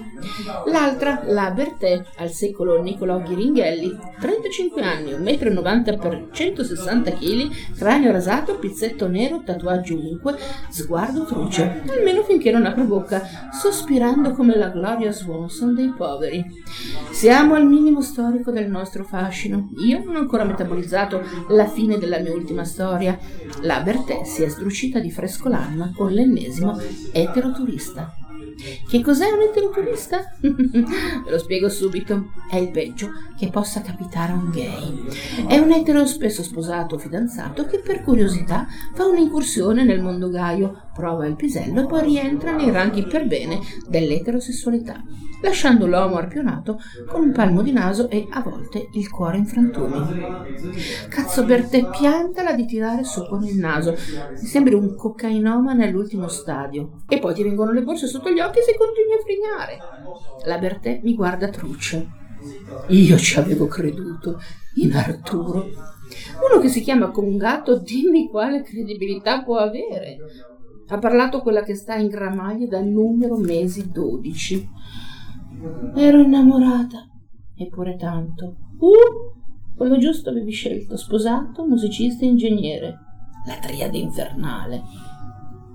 [0.72, 8.12] L'altra, la Bertè, al secolo Niccolò Ghiringhelli, 35 anni, 1,90 m per 160 kg, cranio
[8.14, 10.38] rasato, pizzetto nero, tatuaggi ovunque,
[10.70, 16.42] sguardo truce, almeno finché non apre bocca, sospirando come la Gloria Swanson dei poveri.
[17.12, 19.72] Siamo al minimo storico del nostro fascino.
[19.86, 23.20] Io non ho ancora metabolizzato la fine della mia ultima storia.
[23.64, 26.80] La Bertè si è sdrucita di frescolanima con l'ennesimo
[27.12, 28.21] eteroturista.
[28.88, 30.36] Che cos'è un eteroturista?
[30.42, 32.32] Ve lo spiego subito.
[32.50, 35.06] È il peggio che possa capitare a un gay.
[35.48, 40.89] È un etero spesso sposato o fidanzato che per curiosità fa un'incursione nel mondo gaio,
[40.94, 45.02] prova il pisello e poi rientra nei ranghi per bene dell'eterosessualità,
[45.42, 50.00] lasciando l'uomo arpionato con un palmo di naso e a volte il cuore in frantumi.
[51.10, 53.96] Cazzo Bertè, piantala di tirare su con il naso.
[54.39, 57.04] Mi sembri un cocainomane all'ultimo stadio.
[57.08, 59.78] E poi ti vengono le borse sotto gli occhi se continui a frignare.
[60.46, 62.20] La Bertè mi guarda truce.
[62.88, 64.39] Io ci avevo creduto
[64.76, 65.70] in Arturo.
[66.52, 70.18] Uno che si chiama come un gatto, dimmi quale credibilità può avere.
[70.92, 74.70] Ha parlato quella che sta in gramaglie dal numero mesi 12.
[75.96, 77.08] Ero innamorata,
[77.56, 78.58] eppure tanto.
[78.78, 83.00] Uh, quello giusto avevi scelto, sposato, musicista e ingegnere.
[83.48, 84.84] La triade infernale.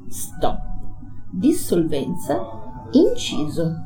[0.09, 0.61] Stop.
[1.33, 2.39] Dissolvenza.
[2.91, 3.86] Inciso.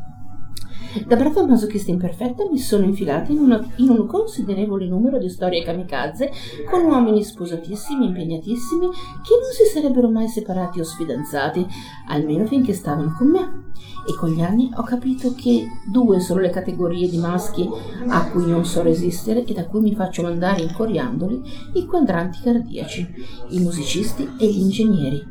[1.06, 5.62] Da brava masochista imperfetta mi sono infilata in, una- in un considerevole numero di storie
[5.62, 6.30] kamikaze
[6.70, 11.64] con uomini sposatissimi, impegnatissimi, che non si sarebbero mai separati o sfidanzati,
[12.08, 13.68] almeno finché stavano con me.
[14.08, 17.68] E con gli anni ho capito che due sono le categorie di maschi
[18.08, 21.40] a cui non so resistere e da cui mi faccio mandare incoriandoli
[21.74, 23.08] i quadranti cardiaci,
[23.50, 25.22] i musicisti e gli ingegneri.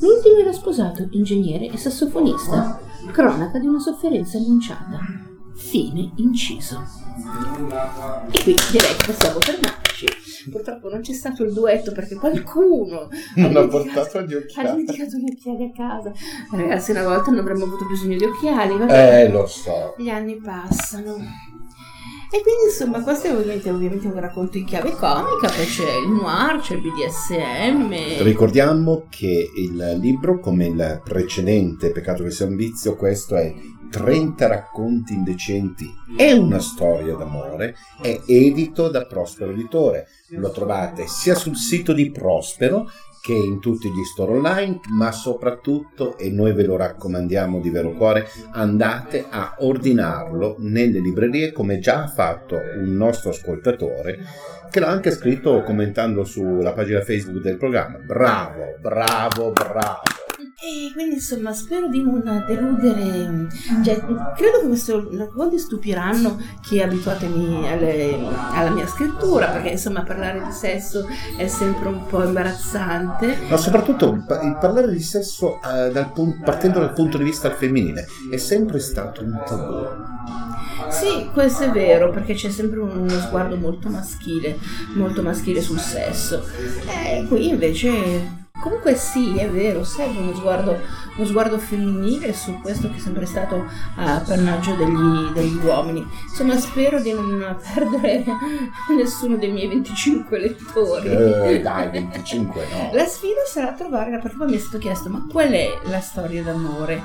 [0.00, 2.80] L'ultimo era sposato, ingegnere e sassofonista.
[3.10, 4.98] Cronaca di una sofferenza annunciata.
[5.54, 6.82] Fine inciso.
[8.30, 10.50] E qui direi che possiamo fermarci.
[10.50, 14.70] Purtroppo non c'è stato il duetto perché qualcuno Non ha portato gli ha occhiali.
[14.70, 16.12] dimenticato gli occhiali a casa.
[16.50, 18.76] Ragazzi, una volta non avremmo avuto bisogno di occhiali.
[18.78, 19.24] vabbè.
[19.24, 19.94] Eh, lo so.
[19.98, 21.16] Gli anni passano.
[22.34, 26.08] E quindi insomma questo è ovviamente, ovviamente un racconto in chiave comica, poi c'è il
[26.08, 28.22] noir, c'è il BDSM.
[28.22, 33.52] Ricordiamo che il libro, come il precedente Peccato che sia un vizio, questo è
[33.90, 40.06] 30 racconti indecenti e una storia d'amore, è edito da Prospero Editore.
[40.28, 42.88] Lo trovate sia sul sito di Prospero
[43.22, 47.92] che in tutti gli store online, ma soprattutto, e noi ve lo raccomandiamo di vero
[47.92, 54.18] cuore, andate a ordinarlo nelle librerie come già ha fatto un nostro ascoltatore
[54.68, 57.98] che l'ha anche scritto commentando sulla pagina Facebook del programma.
[57.98, 60.21] Bravo, bravo, bravo.
[60.64, 63.48] E quindi insomma spero di non deludere,
[63.82, 63.98] cioè,
[64.36, 70.52] credo che questi racconti stupiranno chi è abituato alla mia scrittura, perché insomma parlare di
[70.52, 73.38] sesso è sempre un po' imbarazzante.
[73.48, 76.12] Ma soprattutto il, pa- il parlare di sesso eh, dal
[76.44, 79.84] partendo dal punto di vista femminile è sempre stato un tabù.
[80.90, 84.58] Sì, questo è vero, perché c'è sempre uno sguardo molto maschile,
[84.94, 86.44] molto maschile sul sesso.
[86.86, 90.78] E qui invece, comunque sì, è vero, serve uno sguardo,
[91.16, 93.64] uno sguardo femminile su questo che è sempre stato
[93.96, 96.06] appannaggio degli, degli uomini.
[96.28, 98.24] Insomma, spero di non perdere
[98.96, 101.08] nessuno dei miei 25 lettori.
[101.08, 102.90] Eh, dai, 25 no.
[102.94, 106.42] La sfida sarà trovare, perché poi mi è stato chiesto, ma qual è la storia
[106.42, 107.02] d'amore?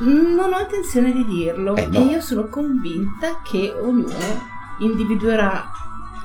[0.00, 1.98] Non ho intenzione di dirlo Eh, no.
[1.98, 5.68] e io sono convinta che ognuno individuerà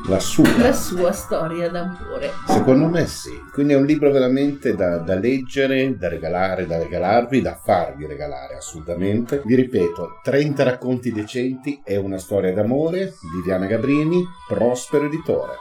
[0.07, 0.57] La sua.
[0.57, 2.31] la sua storia d'amore.
[2.47, 7.41] Secondo me sì, quindi è un libro veramente da, da leggere, da regalare, da regalarvi,
[7.41, 9.41] da farvi regalare assolutamente.
[9.45, 15.53] Vi ripeto, 30 racconti decenti e una storia d'amore di Diana Gabrini, Prospero Editore.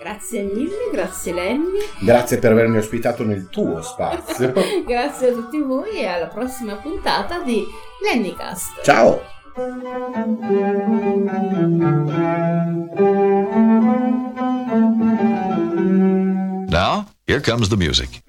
[0.00, 4.52] Grazie mille, grazie Lenny, Grazie per avermi ospitato nel tuo spazio.
[4.86, 7.64] grazie a tutti voi e alla prossima puntata di
[8.02, 8.82] Lennycast.
[8.82, 9.37] Ciao!
[16.70, 18.22] Now, here comes the music.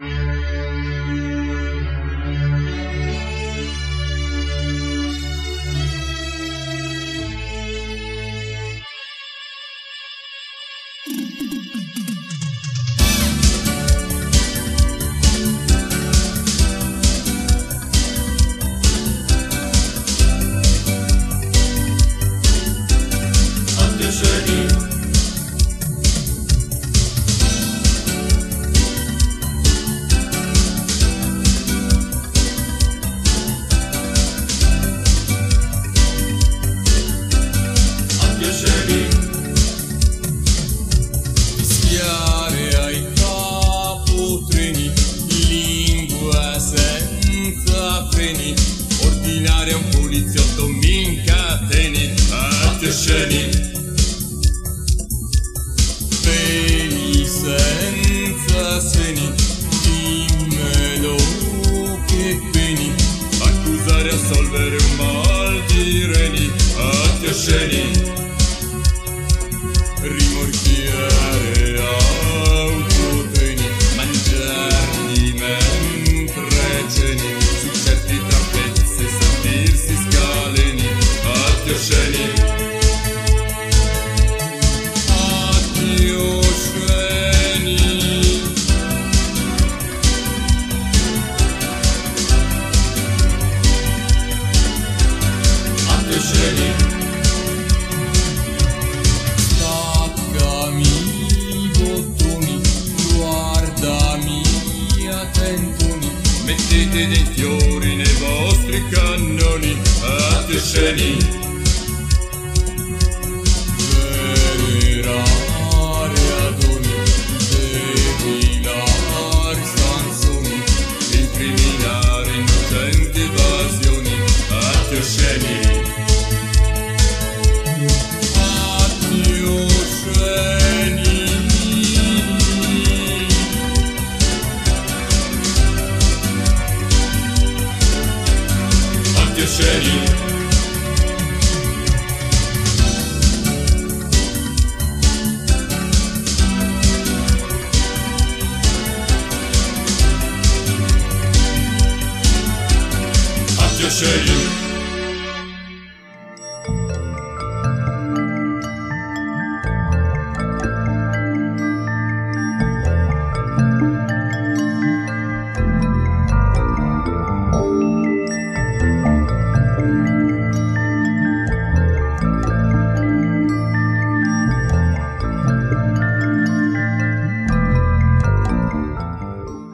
[67.57, 68.28] Atti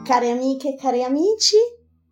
[0.06, 1.56] Cari amiche e cari amici,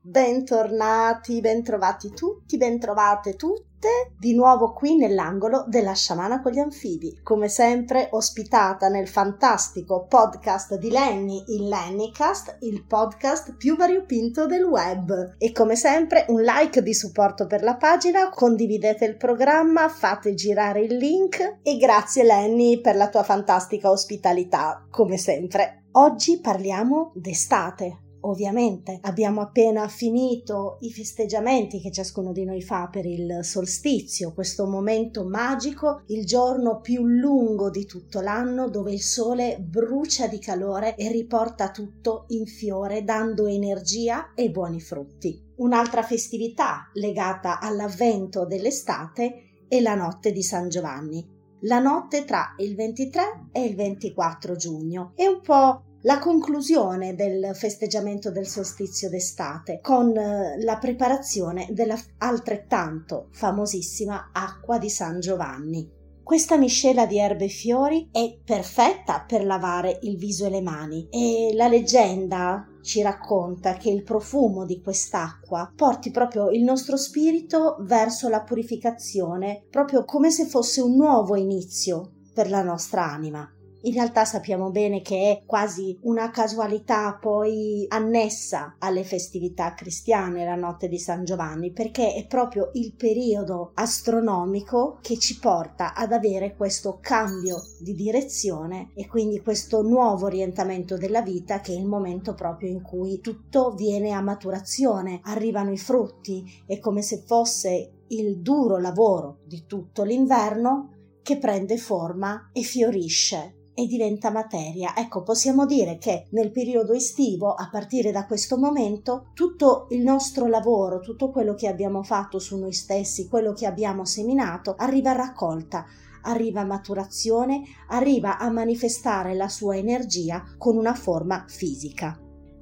[0.03, 7.21] bentornati, bentrovati tutti, bentrovate tutte di nuovo qui nell'angolo della sciamana con gli anfibi.
[7.23, 14.65] Come sempre ospitata nel fantastico podcast di Lenny, il Lennycast, il podcast più variopinto del
[14.65, 15.37] web.
[15.39, 20.81] E come sempre un like di supporto per la pagina, condividete il programma, fate girare
[20.81, 25.79] il link e grazie Lenny per la tua fantastica ospitalità, come sempre.
[25.97, 33.05] Oggi parliamo d'estate, Ovviamente abbiamo appena finito i festeggiamenti che ciascuno di noi fa per
[33.05, 39.59] il solstizio, questo momento magico, il giorno più lungo di tutto l'anno dove il sole
[39.61, 45.53] brucia di calore e riporta tutto in fiore dando energia e buoni frutti.
[45.57, 51.34] Un'altra festività legata all'avvento dell'estate è la notte di San Giovanni.
[51.67, 55.13] La notte tra il 23 e il 24 giugno.
[55.15, 61.99] È un po' la conclusione del festeggiamento del solstizio d'estate con eh, la preparazione della
[62.19, 65.91] altrettanto famosissima acqua di San Giovanni.
[66.23, 71.09] Questa miscela di erbe e fiori è perfetta per lavare il viso e le mani
[71.11, 77.77] e la leggenda ci racconta che il profumo di quest'acqua porti proprio il nostro spirito
[77.81, 83.49] verso la purificazione, proprio come se fosse un nuovo inizio per la nostra anima.
[83.87, 90.55] In realtà sappiamo bene che è quasi una casualità poi annessa alle festività cristiane la
[90.55, 96.57] notte di San Giovanni, perché è proprio il periodo astronomico che ci porta ad avere
[96.57, 102.33] questo cambio di direzione e quindi questo nuovo orientamento della vita che è il momento
[102.33, 108.39] proprio in cui tutto viene a maturazione, arrivano i frutti, è come se fosse il
[108.39, 114.97] duro lavoro di tutto l'inverno che prende forma e fiorisce e diventa materia.
[114.97, 120.47] Ecco, possiamo dire che nel periodo estivo, a partire da questo momento, tutto il nostro
[120.47, 125.17] lavoro, tutto quello che abbiamo fatto su noi stessi, quello che abbiamo seminato, arriva a
[125.17, 125.85] raccolta,
[126.23, 132.19] arriva a maturazione, arriva a manifestare la sua energia con una forma fisica.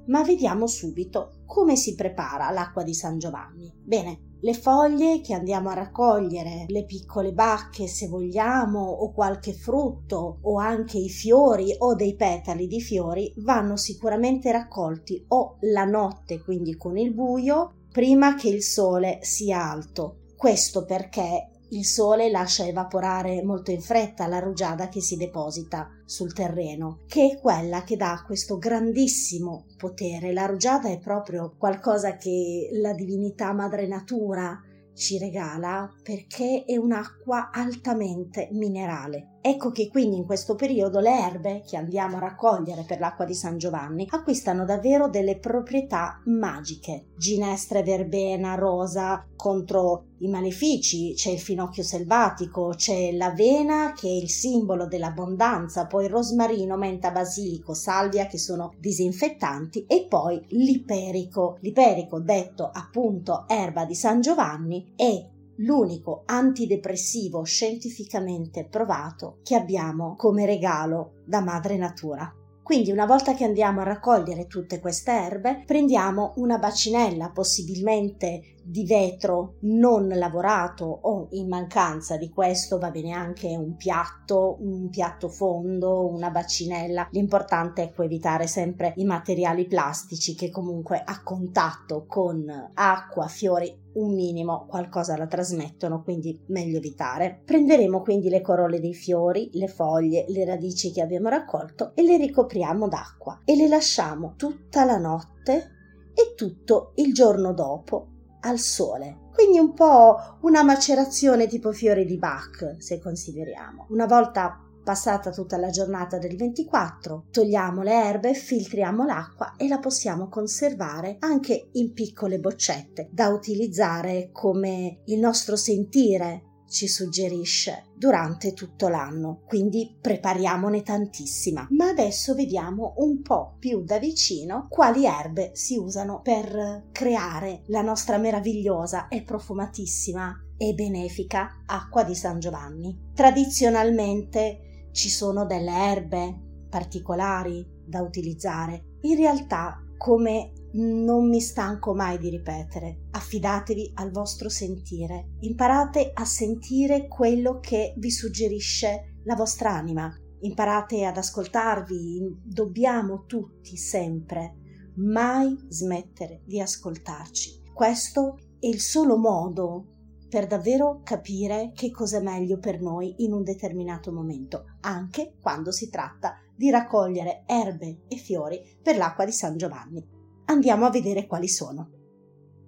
[0.07, 3.73] Ma vediamo subito come si prepara l'acqua di San Giovanni.
[3.85, 10.39] Bene, le foglie che andiamo a raccogliere, le piccole bacche se vogliamo, o qualche frutto,
[10.43, 16.43] o anche i fiori o dei petali di fiori, vanno sicuramente raccolti o la notte,
[16.43, 20.23] quindi con il buio, prima che il sole sia alto.
[20.37, 26.35] Questo perché il sole lascia evaporare molto in fretta la rugiada che si deposita sul
[26.35, 30.33] terreno, che è quella che dà questo grandissimo potere.
[30.33, 34.61] La rugiada è proprio qualcosa che la divinità madre natura
[34.95, 39.32] ci regala perché è un'acqua altamente minerale.
[39.45, 43.35] Ecco che quindi in questo periodo le erbe che andiamo a raccogliere per l'acqua di
[43.35, 47.07] San Giovanni acquistano davvero delle proprietà magiche.
[47.17, 54.31] Ginestra, verbena, rosa contro i malefici, c'è il finocchio selvatico, c'è l'avena che è il
[54.31, 61.59] simbolo dell'abbondanza, poi rosmarino, menta, basilico, salvia che sono disinfettanti e poi l'iperico.
[61.63, 70.47] L'iperico detto appunto erba di San Giovanni è l'unico antidepressivo scientificamente provato che abbiamo come
[70.47, 72.33] regalo da madre natura.
[72.63, 78.85] Quindi una volta che andiamo a raccogliere tutte queste erbe, prendiamo una bacinella, possibilmente di
[78.85, 85.29] vetro non lavorato o in mancanza di questo va bene anche un piatto, un piatto
[85.29, 87.09] fondo, una bacinella.
[87.11, 94.15] L'importante è evitare sempre i materiali plastici che comunque a contatto con acqua, fiori un
[94.15, 97.43] minimo qualcosa la trasmettono, quindi meglio evitare.
[97.45, 102.17] Prenderemo quindi le corolle dei fiori, le foglie, le radici che abbiamo raccolto e le
[102.17, 105.71] ricopriamo d'acqua e le lasciamo tutta la notte
[106.15, 108.12] e tutto il giorno dopo
[108.43, 109.31] al sole.
[109.33, 113.87] Quindi un po' una macerazione tipo fiori di Bach, se consideriamo.
[113.91, 119.79] Una volta passata tutta la giornata del 24, togliamo le erbe, filtriamo l'acqua e la
[119.79, 128.55] possiamo conservare anche in piccole boccette da utilizzare come il nostro sentire ci suggerisce durante
[128.55, 131.69] tutto l'anno, quindi prepariamone tantissima.
[131.71, 137.83] Ma adesso vediamo un po' più da vicino quali erbe si usano per creare la
[137.83, 143.11] nostra meravigliosa e profumatissima e benefica acqua di San Giovanni.
[143.15, 148.97] Tradizionalmente ci sono delle erbe particolari da utilizzare.
[149.03, 156.25] In realtà, come non mi stanco mai di ripetere, affidatevi al vostro sentire, imparate a
[156.25, 160.11] sentire quello che vi suggerisce la vostra anima,
[160.41, 164.57] imparate ad ascoltarvi, dobbiamo tutti sempre
[164.97, 167.63] mai smettere di ascoltarci.
[167.73, 169.87] Questo è il solo modo
[170.29, 175.71] per davvero capire che cosa è meglio per noi in un determinato momento, anche quando
[175.71, 180.21] si tratta di raccogliere erbe e fiori per l'acqua di San Giovanni.
[180.47, 181.91] Andiamo a vedere quali sono.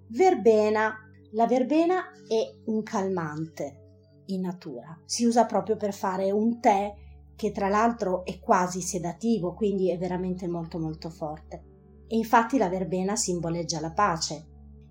[0.09, 0.95] Verbena.
[1.31, 4.99] La verbena è un calmante in natura.
[5.05, 6.93] Si usa proprio per fare un tè
[7.35, 11.63] che tra l'altro è quasi sedativo, quindi è veramente molto molto forte.
[12.07, 14.47] E infatti la verbena simboleggia la pace.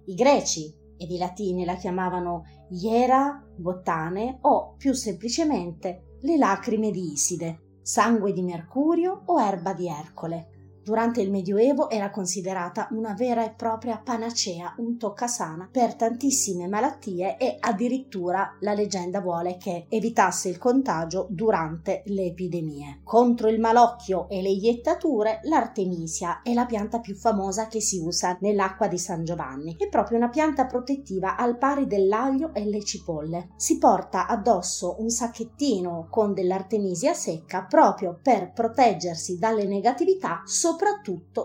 [0.07, 7.13] I greci ed i latini la chiamavano iera, botane o più semplicemente le lacrime di
[7.13, 10.51] Iside, sangue di Mercurio o erba di Ercole.
[10.85, 17.39] Durante il Medioevo era considerata una vera e propria panacea, un toccasana per tantissime malattie
[17.39, 23.01] e addirittura la leggenda vuole che evitasse il contagio durante le epidemie.
[23.03, 28.37] Contro il malocchio e le iettature, l'artemisia è la pianta più famosa che si usa
[28.43, 29.77] nell'acqua di San Giovanni.
[29.79, 33.49] È proprio una pianta protettiva al pari dell'aglio e le cipolle.
[33.57, 40.73] Si porta addosso un sacchettino con dell'artemisia secca proprio per proteggersi dalle negatività, soprattutto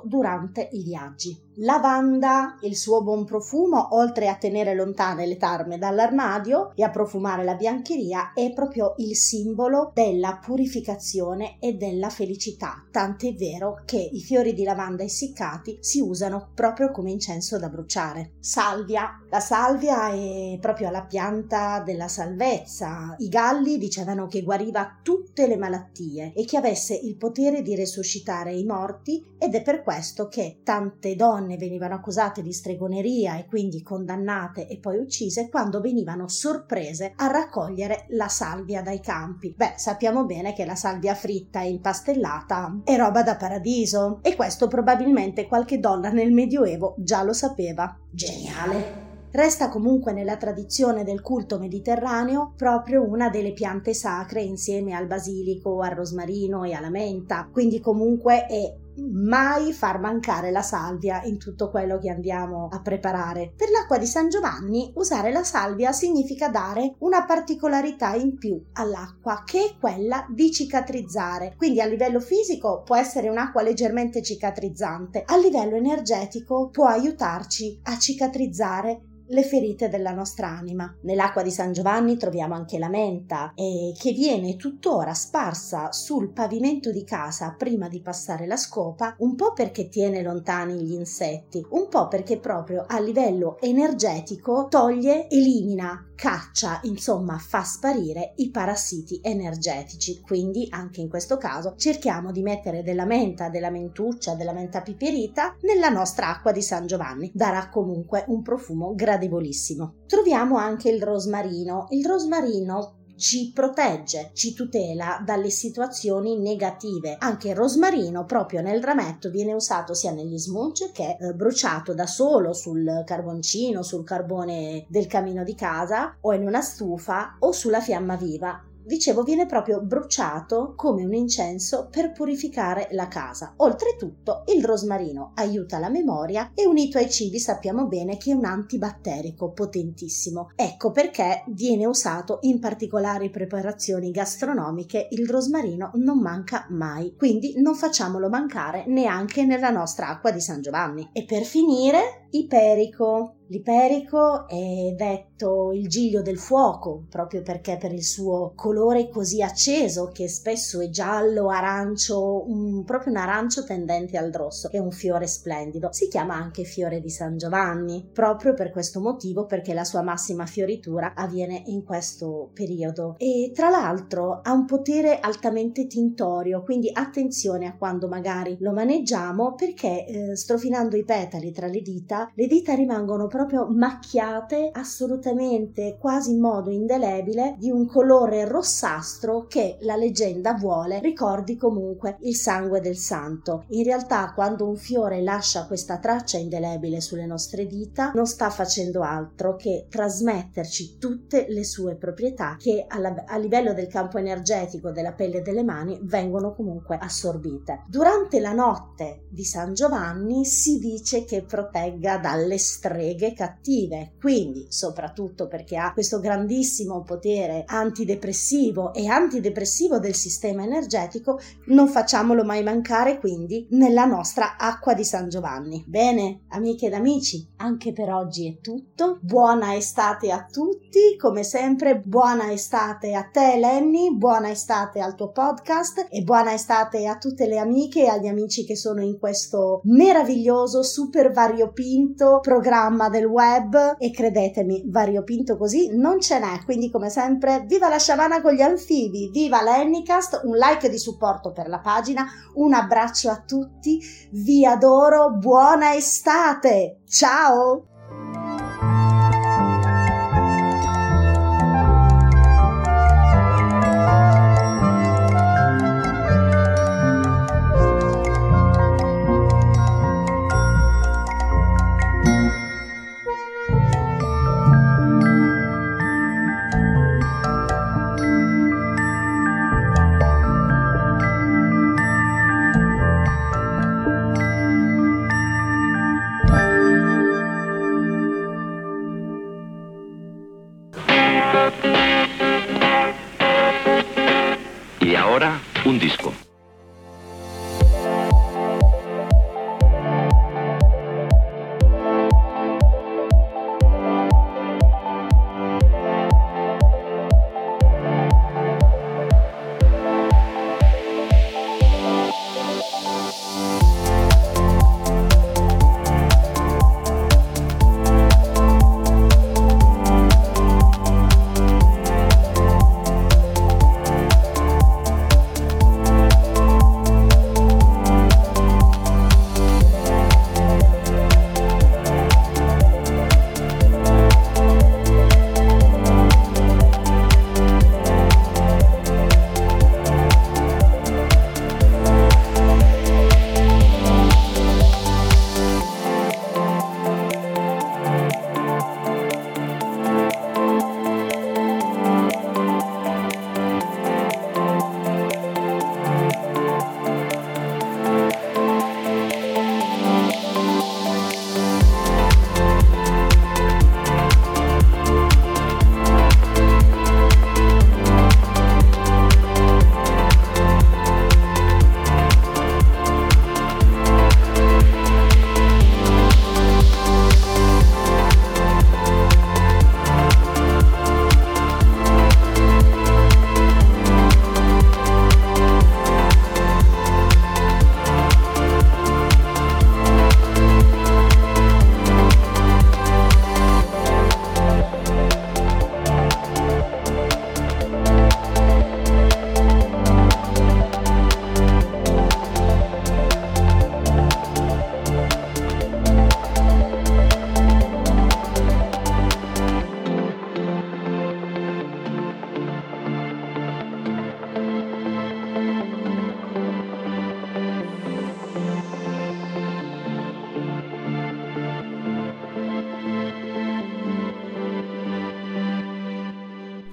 [0.06, 1.49] durante i viaggi.
[1.56, 7.44] Lavanda, il suo buon profumo, oltre a tenere lontane le tarme dall'armadio e a profumare
[7.44, 14.22] la biancheria, è proprio il simbolo della purificazione e della felicità, tant'è vero che i
[14.22, 18.36] fiori di lavanda essiccati si usano proprio come incenso da bruciare.
[18.40, 19.22] Salvia.
[19.30, 23.16] La salvia è proprio la pianta della salvezza.
[23.18, 28.54] I galli dicevano che guariva tutte le malattie e che avesse il potere di resuscitare
[28.54, 33.82] i morti ed è per questo che tante donne venivano accusate di stregoneria e quindi
[33.82, 39.54] condannate e poi uccise quando venivano sorprese a raccogliere la salvia dai campi.
[39.56, 44.68] Beh, sappiamo bene che la salvia fritta e impastellata è roba da paradiso e questo
[44.68, 47.98] probabilmente qualche donna nel Medioevo già lo sapeva.
[48.12, 49.08] Geniale!
[49.32, 55.82] Resta comunque nella tradizione del culto mediterraneo proprio una delle piante sacre insieme al basilico,
[55.82, 58.76] al rosmarino e alla menta, quindi comunque è
[59.08, 63.54] mai far mancare la salvia in tutto quello che andiamo a preparare.
[63.56, 69.44] Per l'acqua di San Giovanni usare la salvia significa dare una particolarità in più all'acqua
[69.46, 71.56] che è quella di cicatrizzare.
[71.58, 77.98] Quindi a livello fisico può essere un'acqua leggermente cicatrizzante, a livello energetico può aiutarci a
[77.98, 80.94] cicatrizzare le ferite della nostra anima.
[81.02, 86.92] Nell'acqua di San Giovanni troviamo anche la menta, eh, che viene tuttora sparsa sul pavimento
[86.92, 91.88] di casa prima di passare la scopa, un po' perché tiene lontani gli insetti, un
[91.90, 100.20] po' perché proprio a livello energetico toglie, elimina, caccia, insomma fa sparire i parassiti energetici.
[100.20, 105.56] Quindi anche in questo caso cerchiamo di mettere della menta, della mentuccia, della menta piperita
[105.62, 107.32] nella nostra acqua di San Giovanni.
[107.34, 109.96] Darà comunque un profumo gradevolissimo.
[110.08, 111.88] Troviamo anche il rosmarino.
[111.90, 117.18] Il rosmarino ci protegge, ci tutela dalle situazioni negative.
[117.20, 122.08] Anche il rosmarino proprio nel rametto viene usato sia negli smooch che eh, bruciato da
[122.08, 127.82] solo sul carboncino, sul carbone del camino di casa o in una stufa o sulla
[127.82, 133.54] fiamma viva dicevo, viene proprio bruciato come un incenso per purificare la casa.
[133.58, 138.46] Oltretutto, il rosmarino aiuta la memoria e unito ai cibi sappiamo bene che è un
[138.46, 140.50] antibatterico potentissimo.
[140.56, 145.08] Ecco perché viene usato in particolari preparazioni gastronomiche.
[145.12, 150.62] Il rosmarino non manca mai, quindi non facciamolo mancare neanche nella nostra acqua di San
[150.62, 151.10] Giovanni.
[151.14, 153.36] E per finire, iperico.
[153.50, 160.10] L'iperico è detto il giglio del fuoco proprio perché per il suo colore così acceso
[160.14, 165.26] che spesso è giallo, arancio, un, proprio un arancio tendente al rosso, è un fiore
[165.26, 165.90] splendido.
[165.92, 170.46] Si chiama anche fiore di San Giovanni proprio per questo motivo perché la sua massima
[170.46, 177.66] fioritura avviene in questo periodo e tra l'altro ha un potere altamente tintorio, quindi attenzione
[177.66, 182.76] a quando magari lo maneggiamo perché eh, strofinando i petali tra le dita, le dita
[182.76, 183.38] rimangono proprio
[183.70, 191.58] macchiate assolutamente quasi in modo indelebile di un colore rossastro che la leggenda vuole ricordi
[191.58, 193.64] comunque il sangue del santo.
[193.70, 199.02] In realtà quando un fiore lascia questa traccia indelebile sulle nostre dita non sta facendo
[199.02, 205.14] altro che trasmetterci tutte le sue proprietà che alla, a livello del campo energetico della
[205.14, 207.84] pelle e delle mani vengono comunque assorbite.
[207.88, 214.66] Durante la notte di San Giovanni si dice che protegga dalle streghe energie cattive, quindi
[214.70, 222.64] soprattutto perché ha questo grandissimo potere antidepressivo e antidepressivo del sistema energetico, non facciamolo mai
[222.64, 225.84] mancare quindi nella nostra acqua di San Giovanni.
[225.88, 229.20] Bene, amiche ed amici, anche per oggi è tutto.
[229.22, 235.32] Buona estate a tutti, come sempre buona estate a te Lenny, buona estate al tuo
[235.32, 239.82] podcast e buona estate a tutte le amiche e agli amici che sono in questo
[239.84, 247.10] meraviglioso, super variopinto programma del web e credetemi, variopinto così non ce n'è, quindi come
[247.10, 251.80] sempre viva la sciamana con gli anfibi, viva l'Ennicast, un like di supporto per la
[251.80, 254.00] pagina, un abbraccio a tutti,
[254.32, 257.99] vi adoro, buona estate, ciao!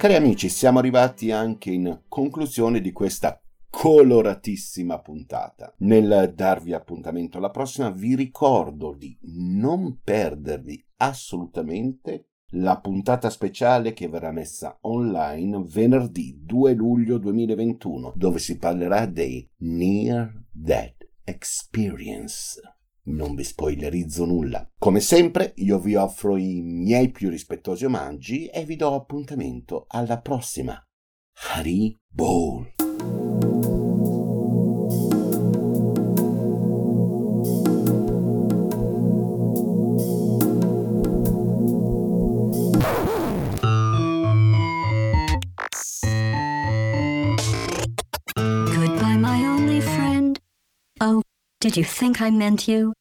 [0.07, 5.75] Cari amici, siamo arrivati anche in conclusione di questa coloratissima puntata.
[5.79, 14.07] Nel darvi appuntamento alla prossima vi ricordo di non perdervi assolutamente la puntata speciale che
[14.07, 22.61] verrà messa online venerdì 2 luglio 2021 dove si parlerà dei Near Death Experience.
[23.07, 24.69] Non vi spoilerizzo nulla.
[24.79, 30.21] Come sempre, io vi offro i miei più rispettosi omaggi e vi do appuntamento alla
[30.21, 30.81] prossima.
[49.45, 50.39] Only friend.
[51.01, 51.23] Oh,
[51.61, 52.96] did you think I meant you?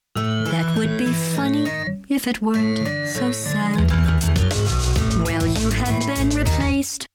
[2.15, 2.77] If it weren't
[3.09, 3.89] so sad.
[5.25, 7.07] Well, you have been replaced.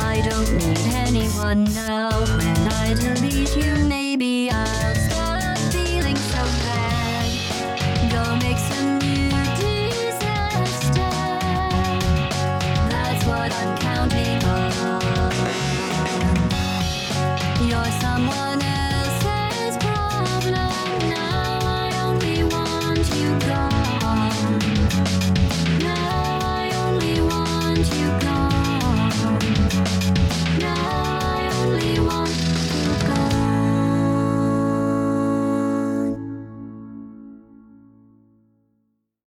[0.00, 2.10] I don't need anyone now.
[2.10, 4.99] When I delete you, maybe I'll